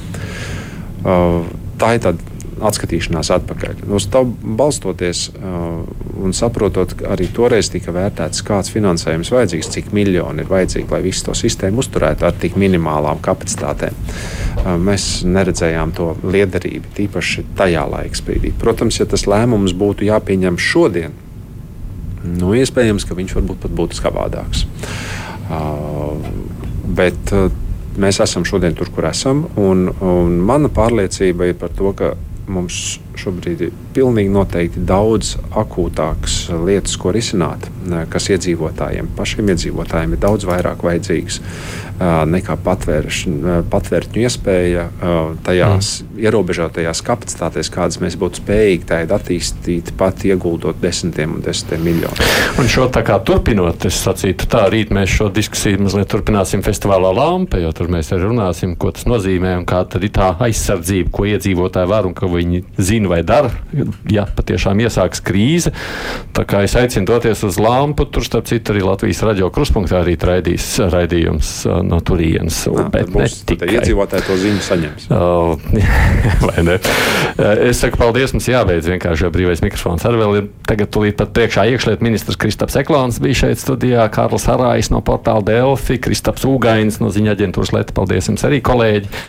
Tā 1.04 1.92
ir 1.98 2.06
tāda 2.08 2.35
atskatīšanās 2.64 3.32
atpakaļ. 3.36 3.82
Uz 3.96 4.08
to 4.12 4.22
balstoties 4.26 5.26
uh, 5.30 5.82
un 6.24 6.36
saprotot, 6.36 6.94
arī 7.12 7.28
toreiz 7.36 7.70
tika 7.74 7.94
vērtēts, 7.96 8.44
kāds 8.48 8.72
finansējums 8.74 9.32
vajadzīgs, 9.34 9.72
cik 9.74 9.92
miljoni 9.96 10.44
ir 10.44 10.52
vajadzīgi, 10.52 10.88
lai 10.92 11.02
visu 11.06 11.28
to 11.28 11.36
sistēmu 11.38 11.84
uzturētu 11.84 12.28
ar 12.28 12.38
tik 12.40 12.56
minimālām 12.60 13.20
kapacitātēm. 13.26 13.98
Uh, 13.98 14.72
mēs 14.82 15.26
neredzējām 15.28 15.96
to 15.98 16.14
liederību, 16.24 16.94
tīpaši 16.96 17.46
tajā 17.60 17.84
laika 17.92 18.22
sprīdī. 18.22 18.54
Protams, 18.62 19.02
ja 19.02 19.10
tas 19.10 19.28
lēmums 19.30 19.76
būtu 19.76 20.08
jāpieņem 20.08 20.60
šodien, 20.62 21.16
nu, 22.26 22.56
iespējams, 22.58 23.06
ka 23.06 23.18
viņš 23.18 23.36
varbūt 23.40 23.62
pat 23.68 23.78
būtu 23.82 24.00
savādāks. 24.00 24.66
Uh, 25.46 26.16
bet 26.96 27.36
mēs 28.02 28.20
esam 28.24 28.46
šodien 28.48 28.76
tur, 28.76 28.90
kur 28.94 29.08
esam. 29.10 29.46
Un, 29.60 29.88
un 30.04 30.40
mana 30.46 30.72
pārliecība 30.74 31.50
ir 31.52 31.60
par 31.60 31.74
to, 31.76 31.92
ka 31.98 32.14
mums 32.48 33.00
šobrīd 33.20 33.66
ir 33.68 33.74
pilnīgi 33.96 34.34
noteikti 34.34 34.84
daudz 34.88 35.36
akūtākas 35.56 36.38
lietas, 36.66 36.98
ko 37.02 37.14
risināt, 37.16 37.70
kas 38.12 38.30
iedzīvotājiem, 38.34 39.12
pašiem 39.18 39.54
iedzīvotājiem 39.56 40.16
ir 40.16 40.24
daudz 40.26 40.48
vairāk 40.50 40.86
vajadzīgas 40.86 41.42
nekā 41.96 42.58
patvērtņu 42.60 44.24
iespēja 44.26 44.84
tajās 45.46 45.92
mm. 46.02 46.18
ierobežotajās 46.26 47.02
kapacitātēs, 47.08 47.70
kādas 47.72 48.02
mēs 48.04 48.18
būtu 48.20 48.42
spējīgi 48.42 48.90
tādu 48.90 49.16
attīstīt, 49.16 49.94
pat 49.98 50.26
ieguldot 50.28 50.82
desmitiem 50.84 51.38
un 51.38 51.46
desmitiem 51.46 51.86
miljonu. 51.88 52.28
Un 52.60 52.68
šo 52.72 52.90
tā 52.92 53.06
kā 53.08 53.16
turpinot, 53.24 53.88
es 53.88 54.02
sacītu 54.04 54.50
tā, 54.52 54.66
rīt 54.74 54.92
mēs 54.96 55.14
šo 55.16 55.30
diskusiju 55.36 55.86
mazliet 55.86 56.12
turpināsim 56.12 56.66
festivālā 56.66 57.14
Lampa, 57.16 57.62
jo 57.64 57.72
tur 57.76 57.88
mēs 57.94 58.12
arī 58.12 58.28
runāsim, 58.28 58.76
ko 58.80 58.92
tas 58.96 59.08
nozīmē 59.08 59.56
un 59.62 59.66
kā 59.70 59.86
tad 59.88 60.04
ir 60.04 60.12
tā 60.16 60.34
aizsardzība, 60.50 61.14
ko 61.16 61.30
iedzīvotāji 61.32 61.92
var 61.94 62.10
un 62.10 62.18
ko 62.18 62.28
viņi 62.36 62.66
zina 62.76 63.05
vai 63.12 63.22
dara, 63.28 63.52
ja 64.12 64.26
patiešām 64.38 64.82
iesāks 64.86 65.22
krīze. 65.26 65.72
Tā 66.36 66.46
kā 66.48 66.64
es 66.66 66.76
aicinu 66.78 67.08
doties 67.10 67.44
uz 67.48 67.60
Lampu, 67.62 68.08
tur 68.10 68.26
starp 68.26 68.50
citu 68.50 68.74
arī 68.74 68.84
Latvijas 68.86 69.24
radio 69.26 69.50
kruspunktā 69.54 70.02
arī 70.02 70.16
raidīs 70.20 70.68
raidījums 70.92 71.52
no 71.86 72.00
turienes. 72.06 72.64
Nā, 72.72 72.88
bet 72.94 73.12
ne 73.16 73.28
tikai 73.52 73.70
iedzīvotāji 73.78 74.28
to 74.28 74.38
ziņu 74.42 74.66
saņems. 74.66 75.08
vai 76.48 76.66
ne? 76.68 76.78
Es 77.70 77.82
saku 77.84 78.00
paldies, 78.02 78.34
mums 78.36 78.50
jābeidz 78.50 78.90
vienkārši, 78.92 79.28
jo 79.28 79.34
brīvais 79.34 79.64
mikrofons 79.66 80.06
arī 80.08 80.22
vēl 80.22 80.38
ir 80.40 80.50
tagad 80.68 80.92
tūlīt 80.94 81.20
pat 81.20 81.34
priekšā 81.36 81.68
iekšliet 81.74 82.04
ministrs 82.06 82.40
Kristaps 82.42 82.78
Eklāns 82.80 83.22
bija 83.24 83.46
šeit 83.46 83.62
studijā, 83.62 84.06
Kārlis 84.14 84.48
Harājs 84.50 84.92
no 84.94 85.02
portāla 85.06 85.44
Delfi, 85.46 86.00
Kristaps 86.02 86.46
Ūgainis 86.50 87.02
no 87.04 87.12
ziņa 87.14 87.36
aģentūras 87.36 87.74
Leta. 87.76 87.96
Paldies 87.96 88.30
jums 88.32 88.46
arī, 88.48 88.62
kolēģi! 88.66 89.24